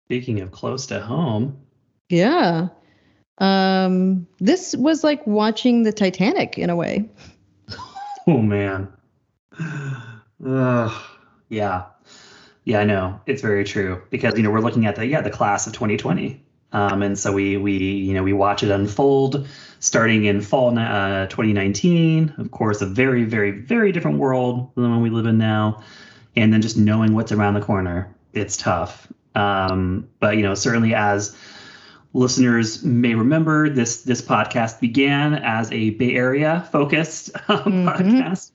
[0.07, 1.57] Speaking of close to home.
[2.09, 2.69] Yeah.
[3.39, 7.09] Um, this was like watching the Titanic in a way.
[8.27, 8.89] Oh man.
[10.39, 11.85] Yeah.
[12.63, 13.19] Yeah, I know.
[13.25, 16.43] It's very true because you know we're looking at the yeah the class of 2020,
[16.71, 19.47] um, and so we we you know we watch it unfold
[19.79, 22.35] starting in fall uh, 2019.
[22.37, 25.81] Of course, a very very very different world than the one we live in now,
[26.35, 29.11] and then just knowing what's around the corner, it's tough.
[29.33, 31.35] Um, but you know certainly as
[32.13, 37.87] listeners may remember this this podcast began as a Bay Area focused mm-hmm.
[37.87, 38.51] podcast,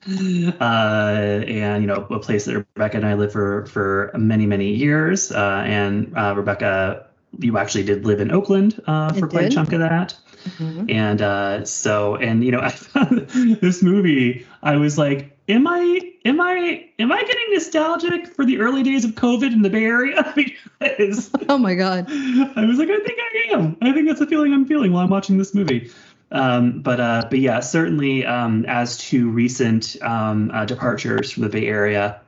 [0.59, 4.73] uh, and you know a place that Rebecca and I lived for for many many
[4.73, 5.31] years.
[5.31, 7.07] Uh, and uh, Rebecca,
[7.39, 10.15] you actually did live in Oakland uh, for quite a chunk of that.
[10.45, 10.89] Mm-hmm.
[10.89, 13.27] And uh, so, and you know, I found
[13.61, 14.45] this movie.
[14.61, 19.05] I was like, am I, am I, am I getting nostalgic for the early days
[19.05, 20.33] of COVID in the Bay Area?
[20.79, 23.77] because oh my god, I was like, I think I am.
[23.81, 25.91] I think that's a feeling I'm feeling while I'm watching this movie.
[26.31, 31.49] Um, but uh, but yeah, certainly um, as to recent um, uh, departures from the
[31.49, 32.19] Bay Area,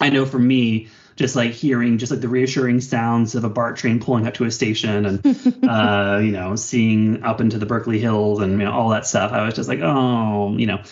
[0.00, 3.76] I know for me, just like hearing just like the reassuring sounds of a BART
[3.76, 5.26] train pulling up to a station and
[5.68, 9.32] uh, you know seeing up into the Berkeley Hills and you know, all that stuff.
[9.32, 10.82] I was just like, oh, you know,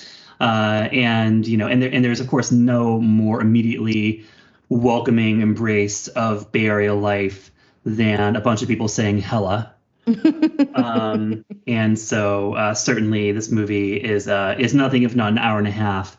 [0.41, 4.24] uh, and you know, and there and there's of course no more immediately
[4.68, 7.51] welcoming embrace of Bay Area life
[7.84, 9.74] than a bunch of people saying hella.
[10.74, 15.59] um, and so uh, certainly this movie is uh, is nothing if not an hour
[15.59, 16.16] and a half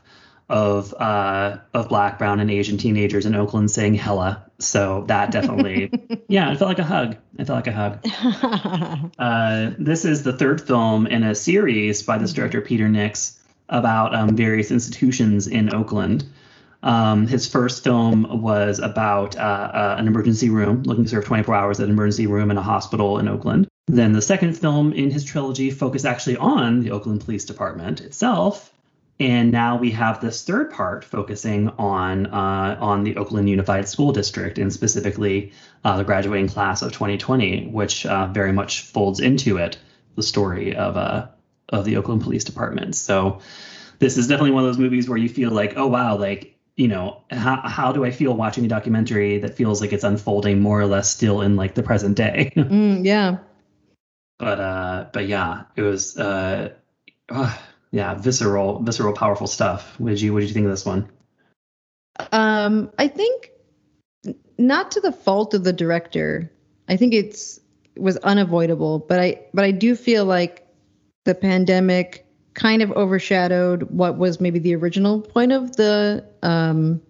[0.50, 5.92] of uh, of black, brown, and Asian teenagers in Oakland saying "hella." So that definitely,
[6.28, 7.16] yeah, it felt like a hug.
[7.38, 9.14] It felt like a hug.
[9.20, 13.39] uh, this is the third film in a series by this director Peter Nicks
[13.70, 16.26] about um, various institutions in Oakland.
[16.82, 21.54] Um, his first film was about uh, uh, an emergency room, looking to serve 24
[21.54, 23.68] hours at an emergency room in a hospital in Oakland.
[23.88, 28.72] Then the second film in his trilogy focused actually on the Oakland Police Department itself
[29.20, 34.14] and now we have this third part focusing on uh, on the Oakland Unified School
[34.14, 35.52] District and specifically
[35.84, 39.78] uh, the graduating class of 2020, which uh, very much folds into it
[40.16, 41.28] the story of uh,
[41.70, 42.96] of the Oakland Police Department.
[42.96, 43.42] So
[44.00, 46.88] this is definitely one of those movies where you feel like, oh wow, like you
[46.88, 50.80] know, how how do I feel watching a documentary that feels like it's unfolding more
[50.80, 52.54] or less still in like the present day?
[52.58, 53.40] mm, yeah.
[54.38, 56.74] But uh, but yeah, it was uh
[57.92, 60.00] yeah, visceral, visceral, powerful stuff.
[60.00, 61.10] What did you What did you think of this one?
[62.32, 63.52] Um, I think
[64.58, 66.52] not to the fault of the director.
[66.88, 67.60] I think it's
[67.98, 70.66] was unavoidable, but I but I do feel like
[71.26, 77.02] the pandemic kind of overshadowed what was maybe the original point of the um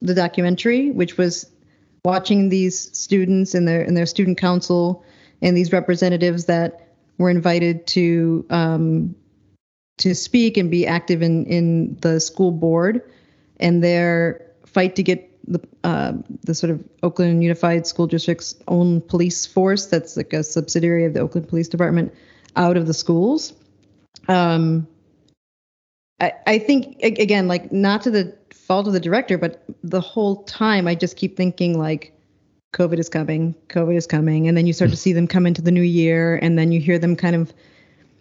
[0.00, 1.50] the documentary, which was
[2.04, 5.02] watching these students and their and their student council
[5.40, 6.88] and these representatives that
[7.18, 9.14] were invited to um,
[9.98, 13.02] to speak and be active in in the school board
[13.58, 19.00] and their fight to get the uh, the sort of Oakland Unified School District's own
[19.00, 22.12] police force that's like a subsidiary of the Oakland Police Department
[22.56, 23.52] out of the schools.
[24.28, 24.86] Um,
[26.20, 30.44] I, I think again, like not to the fault of the director, but the whole
[30.44, 32.12] time I just keep thinking like
[32.72, 35.62] COVID is coming, COVID is coming, and then you start to see them come into
[35.62, 37.52] the new year, and then you hear them kind of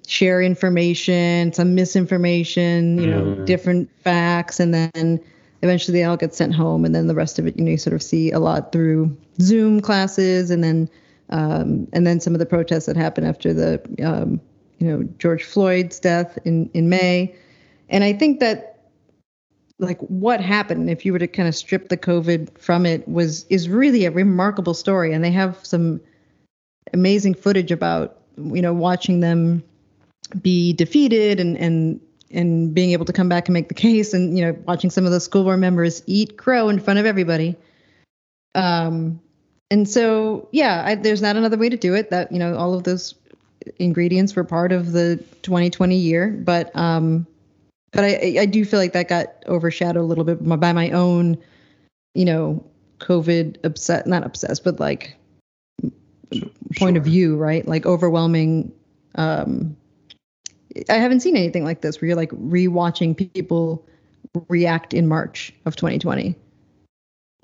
[0.05, 3.45] share information, some misinformation, you know, Mm.
[3.45, 5.19] different facts, and then
[5.61, 7.77] eventually they all get sent home, and then the rest of it, you know, you
[7.77, 10.89] sort of see a lot through Zoom classes, and then
[11.29, 14.39] um, and then some of the protests that happened after the um,
[14.79, 17.35] you know George Floyd's death in in May,
[17.89, 18.73] and I think that
[19.79, 23.45] like what happened if you were to kind of strip the covid from it was
[23.49, 25.13] is really a remarkable story.
[25.13, 26.01] And they have some
[26.93, 29.63] amazing footage about you know watching them
[30.41, 31.99] be defeated and and
[32.31, 35.05] and being able to come back and make the case and you know watching some
[35.05, 37.55] of the school board members eat crow in front of everybody.
[38.55, 39.19] Um
[39.73, 42.73] and so yeah I, there's not another way to do it that you know all
[42.73, 43.15] of those
[43.77, 47.25] ingredients were part of the 2020 year but um
[47.93, 51.37] but I, I do feel like that got overshadowed a little bit by my own,
[52.15, 52.65] you know,
[52.99, 55.15] COVID obsessed, not obsessed, but like
[56.75, 57.65] point of view, right?
[57.67, 58.71] Like overwhelming.
[59.15, 59.77] Um,
[60.89, 63.87] I haven't seen anything like this where you're like rewatching people
[64.49, 66.35] react in March of 2020.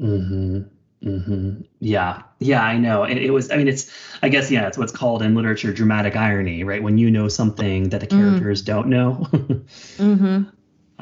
[0.02, 0.62] Mm-hmm.
[1.04, 1.62] Mm-hmm.
[1.80, 2.24] Yeah.
[2.40, 3.04] Yeah, I know.
[3.04, 3.90] It, it was, I mean, it's,
[4.22, 6.84] I guess, yeah, it's what's called in literature dramatic irony, right?
[6.84, 8.18] When you know something that the Mm.
[8.18, 9.28] characters don't know.
[9.98, 10.44] Mm-hmm.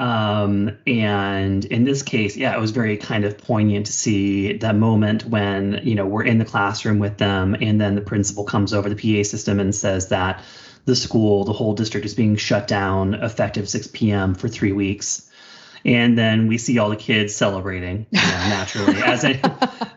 [0.02, 4.76] um, and in this case, yeah, it was very kind of poignant to see that
[4.76, 8.72] moment when, you know, we're in the classroom with them and then the principal comes
[8.72, 10.42] over the PA system and says that
[10.84, 14.34] the school, the whole district is being shut down effective 6 p.m.
[14.34, 15.27] for three weeks.
[15.84, 19.24] And then we see all the kids celebrating, you know, naturally, as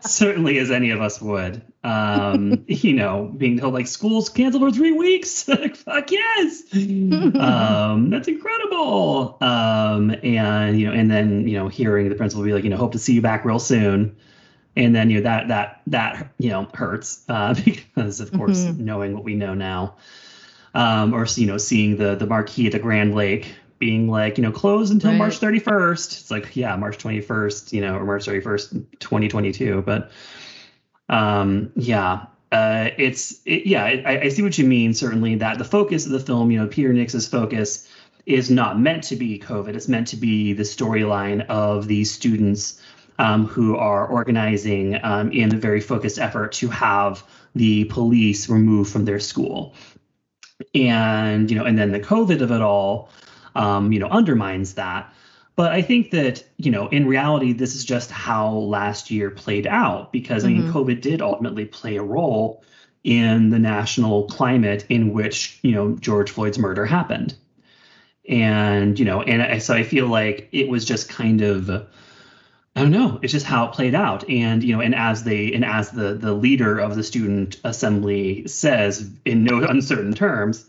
[0.00, 1.62] certainly as any of us would.
[1.84, 5.48] Um, you know, being told like school's canceled for three weeks.
[5.48, 6.62] like, fuck yes.
[6.72, 9.38] um, that's incredible.
[9.40, 12.76] Um, and you know, and then you know, hearing the principal be like, you know,
[12.76, 14.16] hope to see you back real soon.
[14.76, 18.78] And then you know that that that you know hurts uh, because of course Mhm.
[18.78, 19.96] knowing what we know now,
[20.74, 24.44] um, or you know seeing the the marquee at the Grand Lake being like you
[24.44, 25.18] know closed until Right.
[25.18, 26.20] March 31st.
[26.20, 29.82] It's like yeah, March 21st, you know, or March 31st, 2022.
[29.82, 30.12] But
[31.08, 34.94] um, yeah, uh, it's it, yeah, I, I see what you mean.
[34.94, 37.88] Certainly, that the focus of the film, you know, Peter Nicks's focus
[38.24, 39.74] is not meant to be COVID.
[39.74, 42.80] It's meant to be the storyline of these students
[43.18, 47.24] um, who are organizing um, in a very focused effort to have
[47.56, 49.74] the police removed from their school.
[50.72, 53.08] And you know, and then the COVID of it all,
[53.54, 55.12] um, you know, undermines that.
[55.54, 59.66] But I think that, you know, in reality, this is just how last year played
[59.66, 60.72] out because I mean, Mhm.
[60.72, 62.62] COVID did ultimately play a role
[63.04, 67.34] in the national climate in which, you know, George Floyd's murder happened.
[68.28, 72.80] And, you know, and I, so I feel like it was just kind of, I
[72.80, 74.28] don't know, it's just how it played out.
[74.30, 78.46] And, you know, and as they, and as the, the leader of the student assembly
[78.46, 80.64] says in no uncertain terms,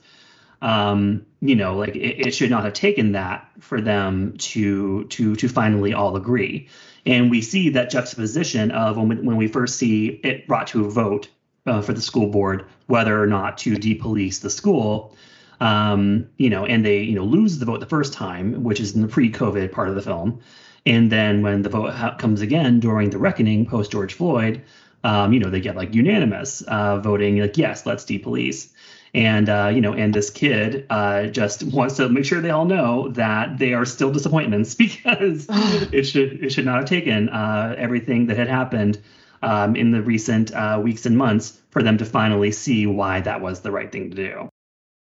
[0.63, 5.35] um, you know, like it, it should not have taken that for them to to
[5.35, 6.69] to finally all agree.
[7.05, 10.85] And we see that juxtaposition of when we, when we first see it brought to
[10.85, 11.27] a vote
[11.65, 15.15] uh, for the school board whether or not to depolice the school.
[15.59, 18.95] Um, you know, and they you know lose the vote the first time, which is
[18.95, 20.39] in the pre-COVID part of the film,
[20.85, 24.61] and then when the vote ha- comes again during the reckoning post George Floyd,
[25.03, 28.69] um, you know, they get like unanimous uh, voting, like yes, let's depolice
[29.13, 32.65] and uh, you know, and this kid uh, just wants to make sure they all
[32.65, 37.75] know that they are still disappointments because it should it should not have taken uh,
[37.77, 38.99] everything that had happened
[39.41, 43.41] um, in the recent uh, weeks and months for them to finally see why that
[43.41, 44.49] was the right thing to do.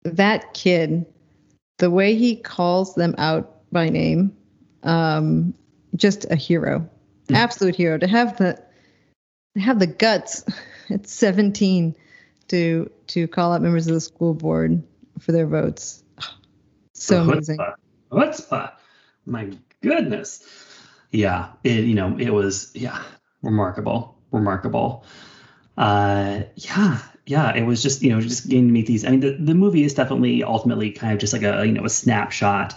[0.04, 1.04] that kid,
[1.78, 4.34] the way he calls them out by name,
[4.82, 5.54] um,
[5.96, 6.88] just a hero,
[7.28, 7.36] Mm.
[7.36, 7.98] absolute hero.
[7.98, 8.60] To have the
[9.54, 10.44] to have the guts
[10.90, 11.94] at 17
[12.48, 14.82] to to call out members of the school board
[15.18, 16.02] for their votes,
[16.92, 17.58] so The amazing.
[18.10, 18.72] chutzpah.
[19.26, 19.50] My
[19.80, 20.44] goodness.
[21.10, 23.02] Yeah, it you know it was yeah
[23.42, 25.04] remarkable, remarkable.
[25.76, 29.04] Uh, yeah, yeah, it was just you know just getting to meet these.
[29.04, 31.84] I mean, the, the movie is definitely ultimately kind of just like a you know
[31.84, 32.74] a snapshot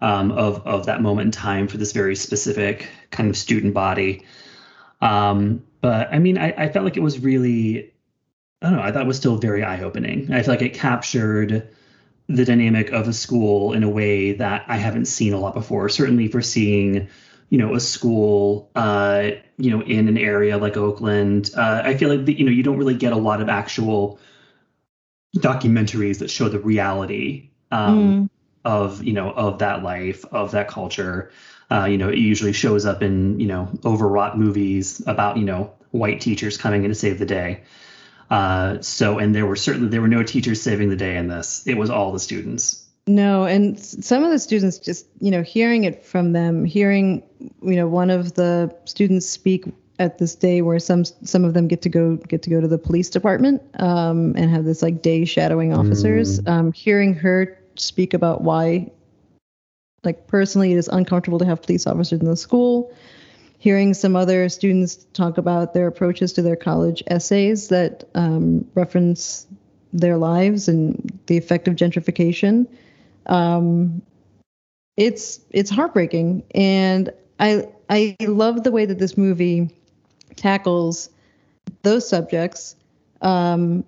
[0.00, 4.24] um, of of that moment in time for this very specific kind of student body.
[5.00, 7.93] Um, but I mean, I, I felt like it was really
[8.64, 8.82] I don't know.
[8.82, 10.32] I thought it was still very eye opening.
[10.32, 11.68] I feel like it captured
[12.28, 15.90] the dynamic of a school in a way that I haven't seen a lot before.
[15.90, 17.08] Certainly for seeing,
[17.50, 21.50] you know, a school, uh, you know, in an area like Oakland.
[21.56, 24.18] Uh, I feel like the, you know you don't really get a lot of actual
[25.36, 28.30] documentaries that show the reality um, Mm.
[28.64, 31.30] of you know of that life of that culture.
[31.70, 35.72] Uh, you know, it usually shows up in you know overwrought movies about you know
[35.90, 37.62] white teachers coming in to save the day.
[38.34, 41.64] Uh, so, and there were certainly there were no teachers saving the day in this.
[41.68, 42.84] It was all the students.
[43.06, 47.22] No, and some of the students just, you know, hearing it from them, hearing,
[47.62, 49.66] you know, one of the students speak
[50.00, 52.66] at this day where some some of them get to go get to go to
[52.66, 56.44] the police department um, and have this like day shadowing officers.
[56.48, 58.90] Um, hearing her speak about why,
[60.02, 62.92] like personally, it is uncomfortable to have police officers in the school.
[63.64, 69.46] Hearing some other students talk about their approaches to their college essays that um, reference
[69.90, 72.66] their lives and the effect of gentrification.
[73.24, 74.02] Um,
[74.98, 76.42] it's it's heartbreaking.
[76.54, 77.10] And
[77.40, 79.70] i i love the way that this movie
[80.36, 81.08] tackles
[81.80, 82.76] those subjects
[83.22, 83.82] um,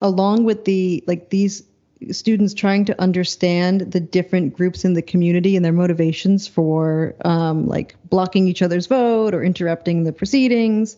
[0.00, 1.62] along with the like these
[2.10, 7.66] students trying to understand the different groups in the community and their motivations for um,
[7.66, 10.96] like blocking each other's vote or interrupting the proceedings.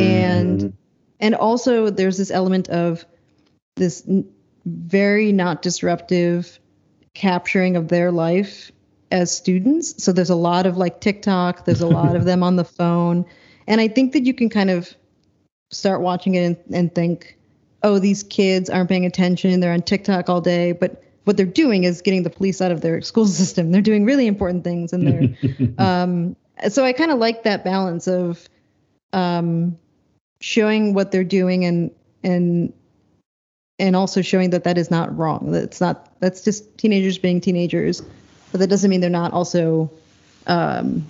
[0.00, 0.76] And
[1.20, 3.04] and also there's this element of
[3.76, 4.28] this n-
[4.66, 6.58] very not disruptive
[7.14, 8.70] capturing of their life
[9.10, 10.02] as students.
[10.02, 13.24] So there's a lot of like tiktok there's a lot of them on the phone.
[13.66, 14.94] And i think that you can kind of
[15.70, 17.36] start watching it and, and think
[17.82, 21.84] oh these kids aren't paying attention they're on tiktok all day but what they're doing
[21.84, 23.72] is getting the police out of their school system.
[23.72, 26.36] They're doing really important things and they're um,
[26.68, 28.48] so i kind of like that balance of
[29.12, 29.76] um,
[30.40, 31.90] showing what they're doing and
[32.22, 32.72] and
[33.78, 38.02] and also showing that that is not wrong That's not that's just teenagers being teenagers
[38.52, 39.90] but that doesn't mean they're not also
[40.46, 41.04] um,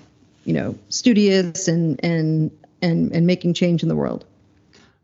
[0.45, 2.51] you know studious and and
[2.83, 4.25] and and making change in the world.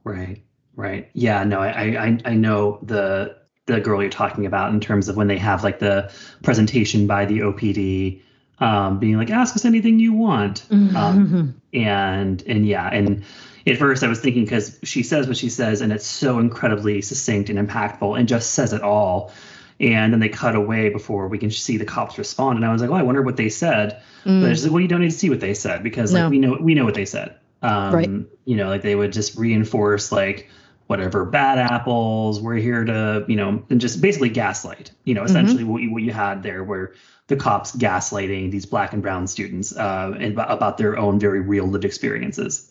[0.05, 0.43] Right,
[0.77, 1.11] right.
[1.15, 1.69] Yeah, no, I,
[2.07, 5.63] I, I know the the girl you're talking about in terms of when they have
[5.63, 6.11] like the
[6.43, 8.21] presentation by the OPD,
[8.59, 13.23] um, being like, ask us anything you want, um, and and yeah, and
[13.67, 17.01] at first I was thinking because she says what she says, and it's so incredibly
[17.03, 19.33] succinct and impactful, and just says it all.
[19.81, 22.83] And then they cut away before we can see the cops respond, and I was
[22.83, 24.01] like, oh, I wonder what they said.
[24.25, 26.29] But it's like, well, you don't need to see what they said because like No.
[26.29, 27.37] we know we know what they said.
[27.63, 28.11] Um, Right.
[28.45, 30.49] You know, like they would just reinforce like
[30.93, 32.41] whatever bad apples.
[32.41, 34.93] We're here to you know, and just basically gaslight.
[35.05, 36.93] You know, essentially what you, what you had there, where
[37.29, 41.41] the cops gaslighting these black and brown students uh, and about, about their own very
[41.41, 42.71] real lived experiences.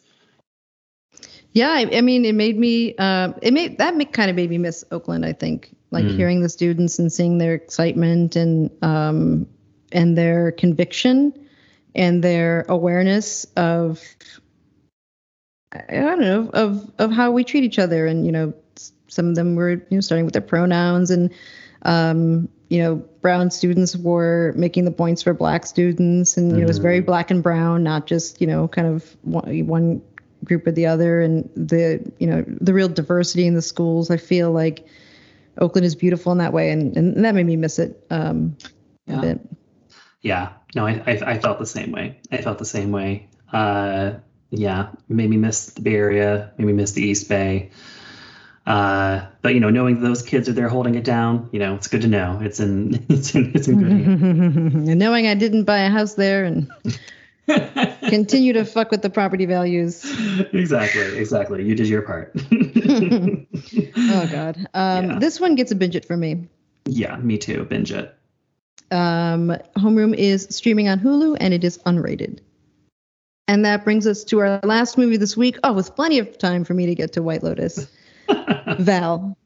[1.54, 2.96] Yeah, I, I mean, it made me.
[2.96, 5.26] Um, it made that make, kind of made me miss Oakland.
[5.26, 6.16] I think, like Mm.
[6.16, 9.48] hearing the students and seeing their excitement and um,
[9.92, 11.34] and their conviction
[11.96, 14.00] and their awareness of
[15.74, 18.06] I don't know of of how we treat each other.
[18.06, 18.54] And you know,
[19.08, 21.34] some of them were you know starting with their pronouns and
[21.84, 26.64] um, you know, brown students were making the points for black students, and you know,
[26.64, 30.02] it was very black and brown, not just you know, kind of one, one
[30.44, 34.18] group or the other and the you know the real diversity in the schools i
[34.18, 34.88] feel like
[35.60, 38.58] oakland is beautiful in that way and, and that made me miss it um
[39.06, 39.18] Yeah.
[39.18, 39.40] a bit
[40.22, 42.20] Yeah, no, I, I I felt the same way.
[42.32, 43.28] I felt the same way.
[43.52, 44.14] Uh,
[44.52, 47.72] yeah, made me miss the Bay Area, made me miss the East Bay.
[48.68, 51.88] Uh, but you know, knowing those kids are there holding it down, you know, it's
[51.88, 52.40] good to know.
[52.44, 54.22] It's in it's in it's in good hands.
[54.90, 56.70] and knowing i didn't buy a house there and
[58.08, 60.06] continue to fuck with the property values
[60.54, 61.64] exactly, exactly.
[61.66, 62.32] You did your part.
[62.36, 65.20] oh god um Yeah.
[65.20, 66.48] this one gets a binge it for me
[66.86, 67.64] yeah, me too.
[67.66, 68.16] Binge it.
[68.92, 72.40] um homeroom is streaming on hulu and it is unrated
[73.52, 76.64] and that brings us to our last movie this week oh with plenty of time
[76.64, 77.86] for me to get to white lotus
[78.80, 79.38] Val.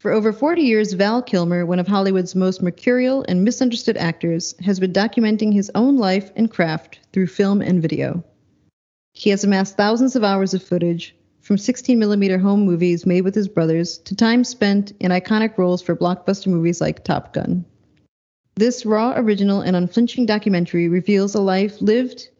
[0.00, 4.80] For over 40 years, Val Kilmer, one of Hollywood's most mercurial and misunderstood actors, has
[4.80, 8.24] been documenting his own life and craft through film and video.
[9.12, 13.36] He has amassed thousands of hours of footage, from 16 millimeter home movies made with
[13.36, 17.64] his brothers to time spent in iconic roles for blockbuster movies like Top Gun.
[18.56, 22.30] This raw, original, and unflinching documentary reveals a life lived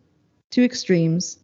[0.55, 1.39] to extremes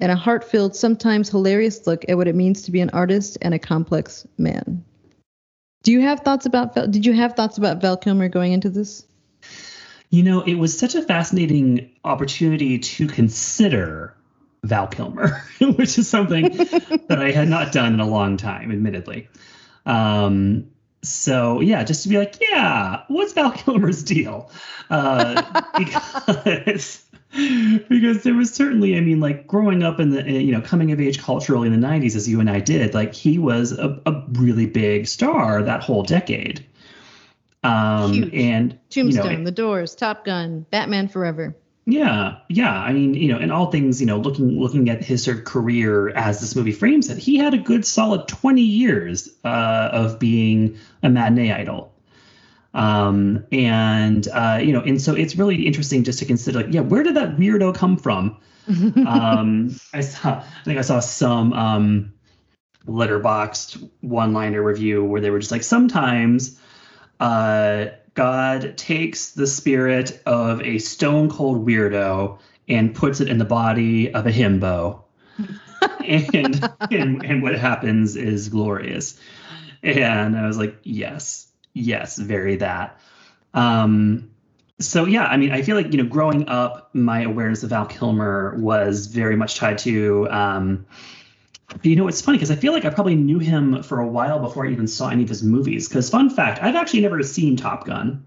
[0.00, 3.38] and a heart filled, sometimes hilarious look at what it means to be an artist
[3.40, 4.84] and a complex man.
[5.84, 6.88] Do you have thoughts about Val?
[6.88, 9.06] Did you have thoughts about Val Kilmer going into this?
[10.10, 14.16] You know, it was such a fascinating opportunity to consider
[14.64, 16.56] Val Kilmer, which is something
[17.08, 19.28] that I had not done in a long time, admittedly.
[19.86, 20.66] Um,
[21.02, 24.50] so yeah, just to be like, yeah, what's Val Kilmer's deal?
[24.90, 27.05] Uh, because
[27.88, 31.00] because there was certainly, I mean, like growing up in the you know coming of
[31.00, 34.22] age culturally in the '90s, as you and I did, like he was a, a
[34.32, 36.64] really big star that whole decade.
[37.62, 38.34] Um, Huge.
[38.34, 41.56] and Tombstone, you know, The Doors, Top Gun, Batman Forever.
[41.84, 42.72] yeah, yeah.
[42.72, 45.44] I mean, you know, in all things, you know, looking looking at his sort of
[45.44, 50.18] career as this movie frames it, he had a good solid 20 years uh, of
[50.18, 51.92] being a matinee idol.
[52.76, 56.82] Um, and uh, you know, and so it's really interesting just to consider, like, yeah,
[56.82, 58.36] where did that weirdo come from?
[59.06, 62.12] um, I saw, I think I saw some um,
[62.86, 66.60] Letterboxd one-liner review where they were just like, sometimes
[67.18, 73.46] uh, God takes the spirit of a stone cold weirdo and puts it in the
[73.46, 75.02] body of a himbo.
[76.04, 79.18] and, and and what happens is glorious.
[79.82, 81.45] And I was like, yes,
[81.76, 82.98] yes, very that.
[83.54, 84.30] Um,
[84.78, 87.86] so yeah, I mean, I feel like you know, growing up, my awareness of Val
[87.86, 90.28] Kilmer was very much tied to.
[90.30, 90.86] Um,
[91.82, 94.38] you know, it's funny because I feel like I probably knew him for a while
[94.38, 95.88] before I even saw any of his movies.
[95.88, 98.24] Because fun fact, I've actually never seen Top Gun.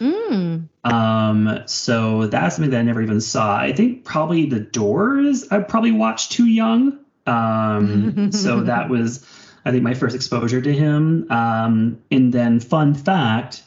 [0.00, 0.68] Mm.
[0.84, 3.58] Um, so that's something that I never even saw.
[3.58, 6.98] I think probably The Doors I probably watched too young.
[7.26, 9.26] Um, so that was,
[9.68, 11.30] I think, my first exposure to him.
[11.30, 13.62] Um, and then, fun fact,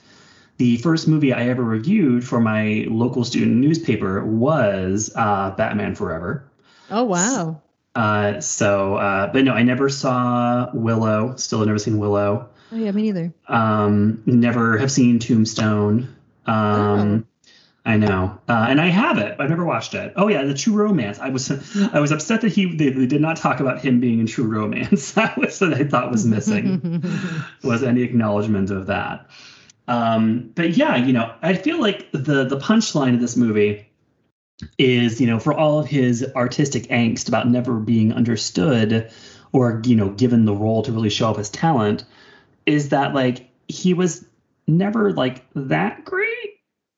[0.58, 6.44] the first movie I ever reviewed for my local student newspaper was uh, Batman Forever.
[6.90, 7.62] Oh wow.
[7.94, 11.36] Uh, so, uh, but no, I never saw Willow.
[11.36, 12.50] Still, have never seen Willow.
[12.72, 13.34] Oh yeah, me neither.
[13.48, 16.16] Um, never have seen Tombstone.
[16.48, 17.28] Um,
[17.84, 19.38] I know, uh, and I have it.
[19.40, 20.14] I've never watched it.
[20.16, 21.18] Oh yeah, the True Romance.
[21.18, 21.50] I was
[21.92, 24.46] I was upset that he they, they did not talk about him being in True
[24.46, 25.12] Romance.
[25.14, 27.04] that was what I thought was missing.
[27.64, 29.28] was any acknowledgement of that.
[29.88, 33.88] Um, but yeah, you know, I feel like the the punchline of this movie
[34.78, 39.12] is, you know, for all of his artistic angst about never being understood
[39.54, 42.06] or, you know, given the role to really show off his talent,
[42.66, 44.24] is that like he was
[44.68, 46.51] never like that great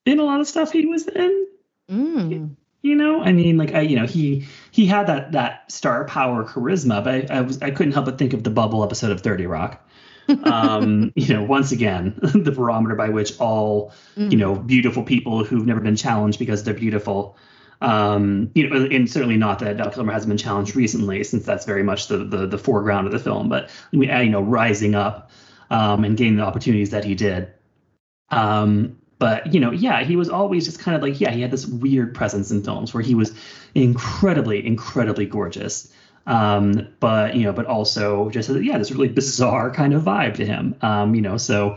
[0.04, 1.46] in a lot of stuff he was in.
[1.90, 2.56] Mm.
[2.82, 6.44] You know, I mean, like I, you know, he he had that that star power
[6.44, 9.22] charisma, but I, I was I couldn't help but think of the Bubble episode of
[9.22, 9.80] Thirty Rock.
[10.44, 15.66] um, you know, once again, the barometer by which all you know beautiful people who've
[15.66, 17.36] never been challenged because they're beautiful.
[17.80, 21.64] Um, you know, and certainly not that Val Kilmer hasn't been challenged recently, since that's
[21.64, 23.48] very much the the, the foreground of the film.
[23.48, 25.30] But I mean, you know, rising up
[25.70, 27.48] um, and gaining the opportunities that he did.
[28.30, 31.50] Um, but you know, yeah, he was always just kind of like, yeah, he had
[31.50, 33.32] this weird presence in films where he was
[33.74, 35.92] incredibly, incredibly gorgeous.
[36.26, 40.46] Um, but you know, but also just yeah, this really bizarre kind of vibe to
[40.46, 40.74] him.
[40.82, 41.76] Um, you know, so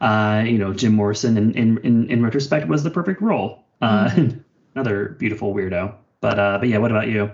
[0.00, 3.64] uh, you know, Jim Morrison in in in, in retrospect was the perfect role.
[3.80, 4.28] Uh,
[4.74, 5.94] another beautiful weirdo.
[6.20, 7.30] But uh, but yeah, what about you?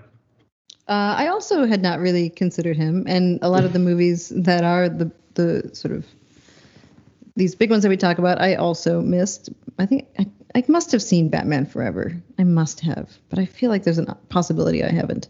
[0.88, 4.64] Uh, I also had not really considered him, and a lot of the movies that
[4.64, 6.04] are the the sort of
[7.38, 9.48] these big ones that we talk about, I also missed.
[9.78, 12.12] I think I, I must have seen Batman Forever.
[12.38, 15.28] I must have, but I feel like there's a possibility I haven't.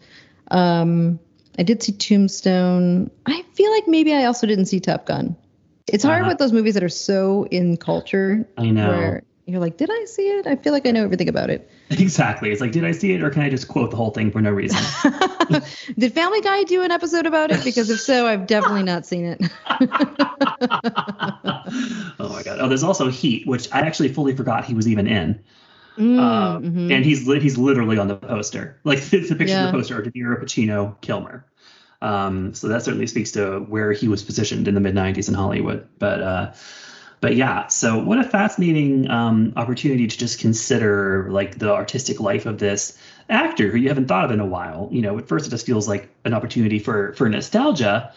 [0.51, 1.21] Um,
[1.59, 3.11] I did see Tombstone.
[3.27, 5.37] I feel like maybe I also didn't see Top Gun.
[5.87, 6.31] It's hard Uh-huh.
[6.31, 8.47] with those movies that are so in culture.
[8.59, 8.89] I know.
[8.89, 10.47] Where you're like, did I see it?
[10.47, 11.71] I feel like I know everything about it.
[11.91, 12.51] Exactly.
[12.51, 14.43] It's like, did I see it, or can I just quote the whole thing for
[14.43, 14.79] no reason?
[15.99, 17.65] Did Family Guy do an episode about it?
[17.65, 19.41] Because if so, I've definitely not seen it.
[22.21, 22.59] oh my god.
[22.61, 25.41] Oh, there's also Heat, which I actually fully forgot he was even in.
[25.99, 26.93] Mm, Uh, mhm.
[26.93, 28.79] And he's he's literally on the poster.
[28.85, 29.65] Like the, the picture Yeah.
[29.65, 31.45] of the poster are De Niro, Pacino, Kilmer.
[32.03, 35.35] Um, so that certainly speaks to where he was positioned in the mid '90s in
[35.35, 35.89] Hollywood.
[35.99, 36.53] But uh,
[37.21, 42.47] but yeah, so what a fascinating um, opportunity to just consider like the artistic life
[42.47, 42.97] of this
[43.29, 44.89] actor who you haven't thought of in a while.
[44.93, 48.13] You know, at first it just feels like an opportunity for for nostalgia.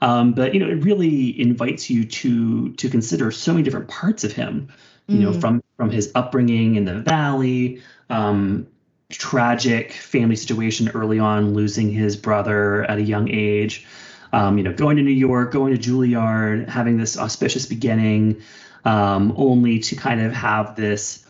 [0.00, 4.24] Um, but you know, it really invites you to to consider so many different parts
[4.24, 4.68] of him.
[5.08, 5.40] You know, Mm.
[5.40, 8.66] from from his upbringing in the valley, um,
[9.10, 13.86] tragic family situation early on, losing his brother at a young age.
[14.32, 18.42] Um, you know, going to New York, going to Juilliard, having this auspicious beginning,
[18.84, 21.24] um, only to kind of have this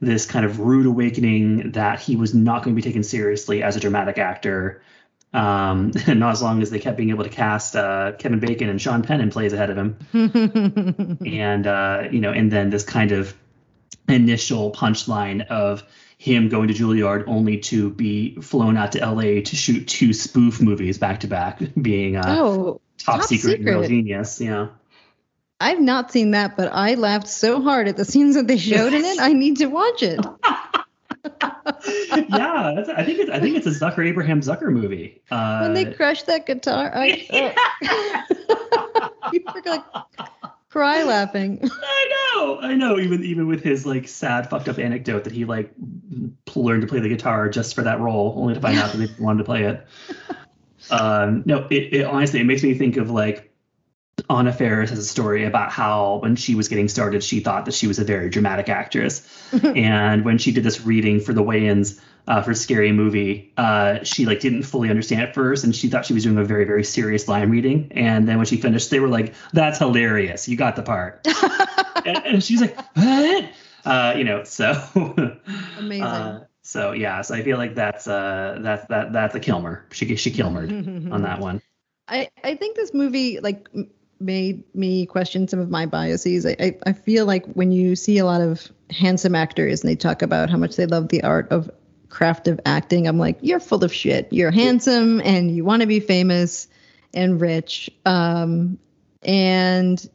[0.00, 3.74] this kind of rude awakening that he was not going to be taken seriously as
[3.74, 4.82] a dramatic actor.
[5.34, 8.68] Um, and not as long as they kept being able to cast uh, Kevin Bacon
[8.68, 9.98] and Sean Penn in plays ahead of him
[11.26, 13.34] and uh, you know, and then this kind of
[14.08, 15.82] initial punchline of
[16.18, 20.60] him going to Juilliard only to be flown out to LA to shoot two spoof
[20.60, 23.88] movies back to back, being uh, oh, top, Top secret, and Real Secret.
[23.88, 24.40] genius.
[24.40, 24.68] Yeah,
[25.60, 28.92] I've not seen that, but I laughed so hard at the scenes that they showed
[28.92, 29.18] in it.
[29.20, 30.20] I need to watch it.
[31.86, 35.22] yeah, that's, I think it's I think it's a Zucker Abraham Zucker movie.
[35.30, 37.26] Uh, when they crushed that guitar, I
[39.00, 39.10] oh.
[39.32, 39.84] you were like
[40.68, 41.60] cry laughing.
[41.62, 42.98] I know, I know.
[42.98, 45.72] Even even with his like sad, fucked up anecdote that he like
[46.54, 49.22] learned to play the guitar just for that role, only to find out that they
[49.22, 49.86] wanted to play it.
[50.90, 53.53] Um, no, it, it honestly it makes me think of like
[54.30, 57.74] Anna Faris has a story about how when she was getting started, she thought that
[57.74, 59.26] she was a very dramatic actress,
[59.62, 64.24] and when she did this reading for the Wayans uh, for Scary Movie, uh, she
[64.24, 66.84] like didn't fully understand at first, and she thought she was doing a very very
[66.84, 67.92] serious line reading.
[67.94, 70.48] And then when she finished, they were like, "That's hilarious!
[70.48, 71.26] You got the part."
[72.06, 73.50] and, and she's like, "What?"
[73.84, 74.72] Uh, you know, so
[75.78, 76.02] Amazing.
[76.02, 79.84] uh, so yeah, so I feel like that's uh that's that that's a Kilmer.
[79.90, 81.60] She she Kilmered on that one.
[82.08, 83.68] I, I think this movie like
[84.20, 86.46] made me question some of my biases.
[86.46, 89.96] I, I, I feel like when you see a lot of handsome actors and they
[89.96, 91.70] talk about how much they love the art of
[92.08, 94.32] craft of acting, I'm like, you're full of shit.
[94.32, 96.68] You're handsome and you want to be famous
[97.12, 97.90] and rich.
[98.06, 98.78] Um,
[99.22, 100.08] and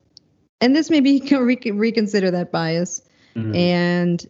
[0.61, 3.01] and this maybe you can re- reconsider that bias
[3.35, 3.55] Mhm.
[3.55, 4.29] and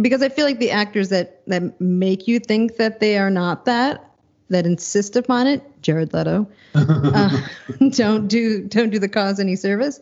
[0.00, 3.64] because I feel like the actors that that make you think that they are not
[3.66, 4.07] that
[4.50, 7.46] that insist upon it, Jared Leto, uh,
[7.90, 10.00] don't do don't do the cause any service.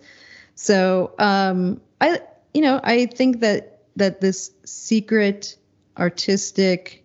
[0.55, 2.21] So um, I
[2.55, 5.57] you know I think that that this secret
[5.99, 7.05] artistic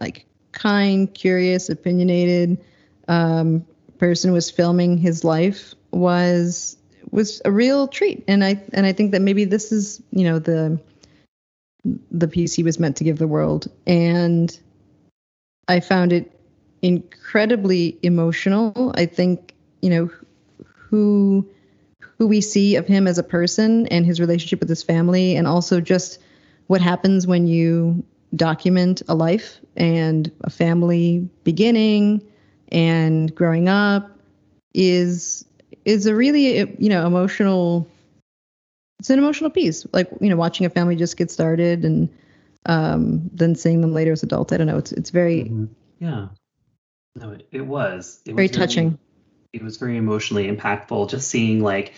[0.00, 2.58] like kind curious opinionated
[3.08, 3.64] um,
[3.98, 6.76] person was filming his life was
[7.10, 10.38] was a real treat and I and I think that maybe this is you know
[10.38, 10.80] the
[12.10, 14.58] the piece he was meant to give the world and
[15.68, 16.39] I found it
[16.82, 18.92] incredibly emotional.
[18.96, 20.10] I think, you know,
[20.90, 21.46] who
[22.18, 25.46] who we see of him as a person and his relationship with his family and
[25.46, 26.18] also just
[26.66, 28.04] what happens when you
[28.36, 32.22] document a life and a family beginning
[32.70, 34.10] and growing up
[34.74, 35.44] is
[35.84, 37.88] is a really you know emotional
[38.98, 42.08] it's an emotional piece like you know watching a family just get started and
[42.66, 45.68] um then seeing them later as adults i don't know it's it's very Mhm.
[45.98, 46.28] Yeah.
[47.16, 48.20] No, it, it was.
[48.24, 48.98] It very was touching.
[49.52, 51.94] It was very emotionally impactful just seeing like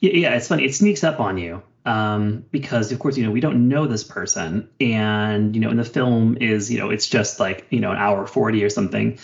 [0.00, 0.64] yeah, yeah it's funny.
[0.64, 4.04] It sneaks up on you um, because of course you know we don't know this
[4.04, 4.68] person.
[4.80, 7.98] And you know in the film is you know it's just like you know an
[7.98, 9.18] hour 40 or something.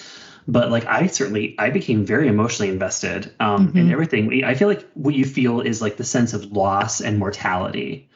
[0.51, 3.93] But like i certainly i became very emotionally invested um, in Mhm.
[3.93, 4.45] everything.
[4.45, 8.08] I feel like what you feel is like the sense of loss and mortality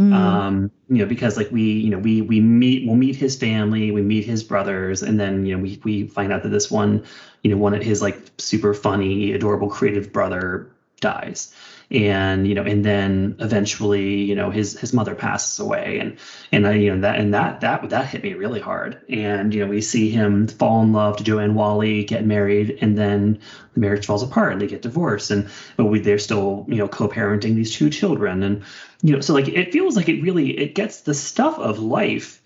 [0.00, 0.14] Mm.
[0.14, 3.90] um you know because like we you know we we meet we'll meet his family
[3.90, 7.04] we meet his brothers and then you know we we find out that this one
[7.42, 10.70] you know one of his like super funny adorable creative brother
[11.00, 11.54] dies
[11.90, 15.98] and you know and then eventually you know his his mother passes away.
[15.98, 16.16] And
[16.52, 19.00] and I, you know that and that that that hit me really hard.
[19.08, 22.96] And you know we see him fall in love to Joanne Whalley get married and
[22.96, 23.40] then
[23.74, 25.30] the marriage falls apart and they get divorced.
[25.30, 28.42] And but we they're still you know co-parenting these two children.
[28.42, 28.62] And
[29.02, 32.40] you know so like it feels like it really it gets the stuff of life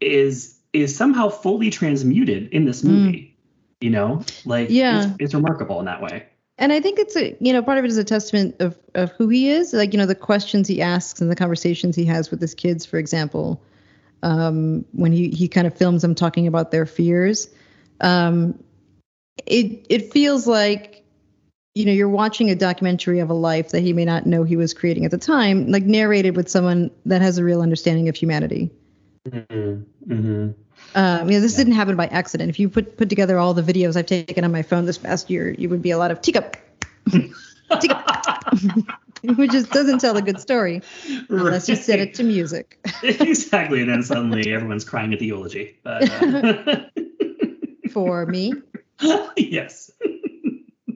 [0.00, 2.90] is is somehow fully transmuted in this mm.
[2.90, 3.26] movie
[3.82, 4.22] you know?
[4.44, 5.04] Like Yeah.
[5.04, 6.26] it's, it's remarkable in that way
[6.60, 9.10] and I think it's a you know part of it is a testament of of
[9.12, 12.30] who he is, like you know the questions he asks and the conversations he has
[12.30, 13.62] with his kids, for example,
[14.22, 17.48] um, when he he kind of films them talking about their fears.
[18.02, 18.62] Um,
[19.46, 21.02] it it feels like
[21.74, 24.56] you know you're watching a documentary of a life that he may not know he
[24.56, 28.16] was creating at the time, like narrated with someone that has a real understanding of
[28.16, 28.70] humanity.
[29.26, 30.12] mm-hmm.
[30.12, 30.50] Mm-hmm.
[30.94, 31.58] Um, you know, this Yeah.
[31.58, 32.50] didn't happen by accident.
[32.50, 35.30] If you put put together all the videos I've taken on my phone this past
[35.30, 36.56] year, you would be a lot of teacup,
[37.80, 38.54] teacup,
[39.36, 40.82] which just doesn't tell a good story
[41.28, 42.78] unless you set it to music.
[43.02, 46.86] exactly and then suddenly everyone's crying at the eulogy but uh,
[47.92, 48.54] For me,
[49.36, 49.90] yes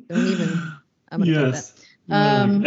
[0.08, 0.72] don't even.
[1.10, 1.74] I'm gonna cut yes
[2.10, 2.66] Um.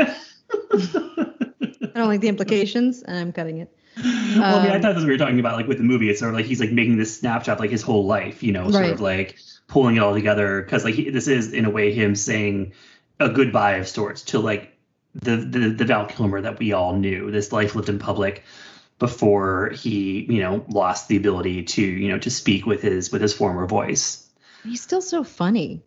[1.95, 3.75] I don't like the implications, and I'm cutting it.
[4.03, 5.83] Well, I mean, I um, thought that's what we were talking about, like with the
[5.83, 6.09] movie.
[6.09, 8.69] It's sort of like he's like making this snapshot, like his whole life, you know,
[8.71, 8.93] sort Right.
[8.93, 9.37] of like
[9.67, 10.61] pulling it all together.
[10.61, 12.73] Because like he, this is in a way him saying
[13.19, 14.77] a goodbye of sorts to like
[15.15, 17.31] the the the Val Kilmer that we all knew.
[17.31, 18.43] This life lived in public
[18.99, 23.21] before he, you know, lost the ability to, you know, to speak with his with
[23.21, 24.27] his former voice.
[24.63, 25.81] He's still so funny.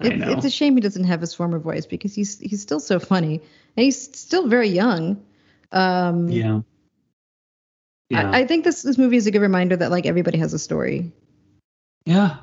[0.00, 2.98] It, it's a shame he doesn't have his former voice because he's he's still so
[2.98, 3.40] funny
[3.76, 5.22] and he's still very young.
[5.72, 6.60] Um, yeah.
[8.10, 8.30] Yeah.
[8.30, 10.58] I, I think this this movie is a good reminder that like everybody has a
[10.58, 11.12] story.
[12.04, 12.36] Yeah.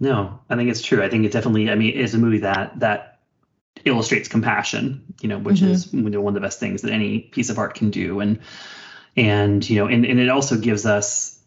[0.00, 1.02] No, I think it's true.
[1.02, 1.70] I think it definitely.
[1.70, 3.20] I mean, it's a movie that that
[3.84, 5.68] illustrates compassion, you know, which Mhm.
[5.68, 8.20] is you know, one of the best things that any piece of art can do.
[8.20, 8.40] And
[9.16, 11.38] and you know, and, and it also gives us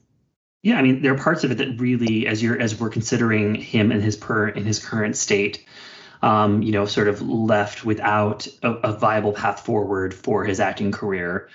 [0.64, 3.56] yeah, I mean, there are parts of it that really, as you're as we're considering
[3.56, 5.66] him in his per in his current state,
[6.22, 10.92] um, you know, sort of left without a, a viable path forward for his acting
[10.92, 11.48] career,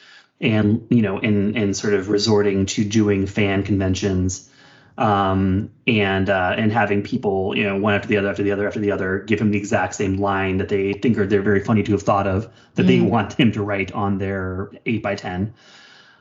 [0.43, 4.51] and you know, in in sort of resorting to doing fan conventions,
[4.98, 8.66] um, and uh, and having people, you know, one after the other after the other
[8.66, 11.60] after the other, give him the exact same line that they think are they're very
[11.64, 13.09] funny to have thought of that they Mm.
[13.09, 15.55] want him to write on their eight by ten.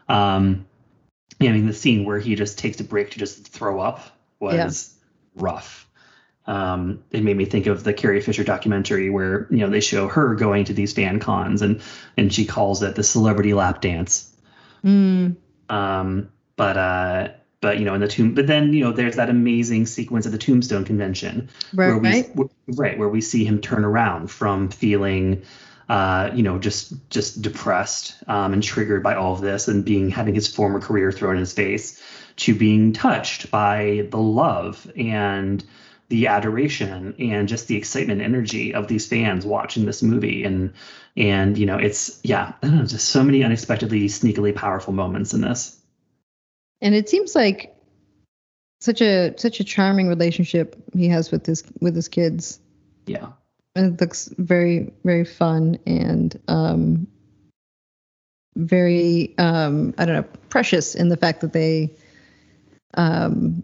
[0.08, 0.66] Um,
[1.40, 4.00] yeah, I mean, the scene where he just takes a break to just throw up
[4.40, 4.94] was
[5.36, 5.88] rough.
[6.48, 10.08] Um, it made me think of the Carrie Fisher documentary where you know they show
[10.08, 11.82] her going to these fan cons and
[12.18, 14.34] and she calls it the celebrity lap dance.
[14.84, 15.36] Mm,
[15.70, 17.30] Um, but uh,
[17.62, 20.32] but you know in the tomb, but then you know there's that amazing sequence at
[20.32, 22.30] the Tombstone convention right, where we right.
[22.30, 25.44] w- right where we see him turn around from feeling
[25.88, 30.10] uh, you know just just depressed um, and triggered by all of this and being
[30.10, 32.02] having his former career thrown in his face
[32.38, 35.64] to being touched by the love and
[36.12, 40.44] the adoration and just the excitement energy of these fans watching this movie.
[40.44, 40.74] And
[41.18, 45.34] and you know it's yeah I don't know, just so many unexpectedly sneakily powerful moments
[45.34, 45.82] in this.
[46.82, 47.76] And it seems like
[48.82, 52.60] such a such a charming relationship he has with his with his kids.
[53.08, 53.30] yeah.
[53.76, 57.08] And it looks very very fun and um
[58.58, 61.96] very um I don't know precious in the fact that they
[62.96, 63.64] um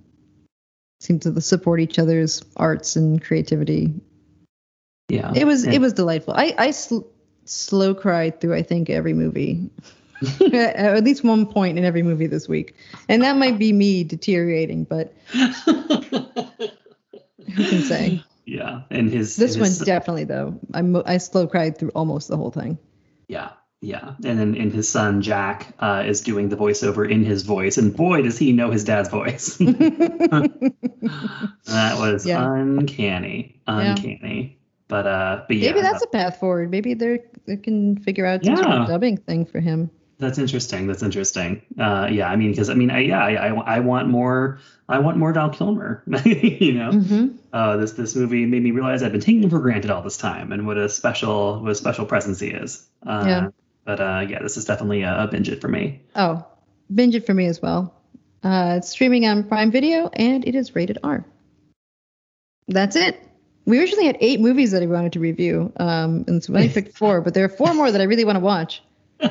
[1.00, 3.94] seem to support each other's arts and creativity.
[5.10, 6.34] yeah It was And- it was delightful.
[6.36, 7.08] I I sl-
[7.46, 9.70] slow cried through I think every movie.
[10.54, 12.74] At least one point in every movie this week.
[13.08, 15.54] And that might be me deteriorating, but who
[17.64, 18.24] can say?
[18.50, 20.58] Yeah, and his This his, one's definitely though.
[20.74, 22.78] I I slow cried through almost the whole thing.
[23.28, 23.50] yeah,
[23.82, 27.78] yeah, and then and his son Jack uh, is doing the voiceover in his voice,
[27.78, 29.58] and boy does he know his dad's voice.
[31.68, 32.52] that was Yeah.
[32.54, 33.92] uncanny, Yeah.
[33.92, 34.58] uncanny.
[34.88, 36.72] But uh, but yeah, Maybe that's a path forward.
[36.72, 39.90] Maybe they they can figure out some sort of dubbing thing for him.
[40.20, 40.88] That's interesting.
[40.88, 41.62] That's interesting.
[41.78, 44.60] Uh, yeah, I mean, because I mean, I, yeah, I, I, I want more.
[44.90, 46.02] I want more Val Kilmer.
[46.26, 47.28] you know, Mm-hmm.
[47.54, 50.18] uh, this this movie made me realize I've been taking him for granted all this
[50.18, 52.88] time, and what a special what a special presence he is.
[53.06, 53.48] Uh, Yeah.
[53.88, 56.02] But uh, yeah, this is definitely a, a binge it for me.
[56.14, 56.46] Oh,
[56.94, 57.94] binge it for me as well.
[58.44, 61.26] Uh, it's streaming on Prime Video and it is rated R.
[62.68, 63.18] That's it.
[63.66, 66.98] We originally had eight movies that I wanted to review, um, and so I picked
[67.02, 68.84] four, but there are four more that I really want to watch.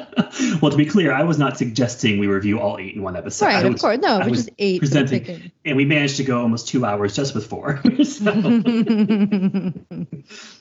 [0.60, 3.46] well, to be clear, I was not suggesting we review all eight in one episode.
[3.46, 3.98] I right, of course.
[4.02, 4.78] No, I was just eight.
[4.80, 7.80] presenting- And we managed to go almost two hours just with four.
[8.04, 8.24] so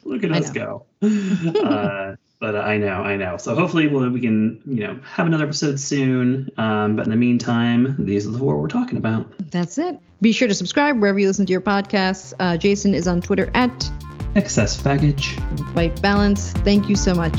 [0.04, 0.86] look at I us go.
[1.02, 2.16] Uh,
[2.46, 3.38] but I know, I know.
[3.38, 6.52] So hopefully we'll, we can, you know, have another episode soon.
[6.58, 9.26] Um, but in the meantime, these are the four we're talking about.
[9.50, 9.98] That's it.
[10.22, 12.36] Be sure to subscribe wherever you listen to your podcasts.
[12.40, 13.90] Uh, Jason is on Twitter at
[14.36, 15.40] Excess baggage.
[15.74, 16.52] White Balance.
[16.52, 17.34] Thank you so much.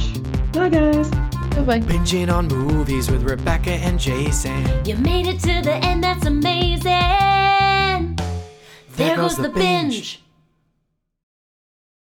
[0.52, 1.08] Bye, guys.
[1.10, 1.80] Bye bye.
[1.80, 4.84] Binging on movies with Rebecca and Jason.
[4.84, 6.82] You made it to the end, that's amazing.
[8.96, 10.20] There, goes, the binge.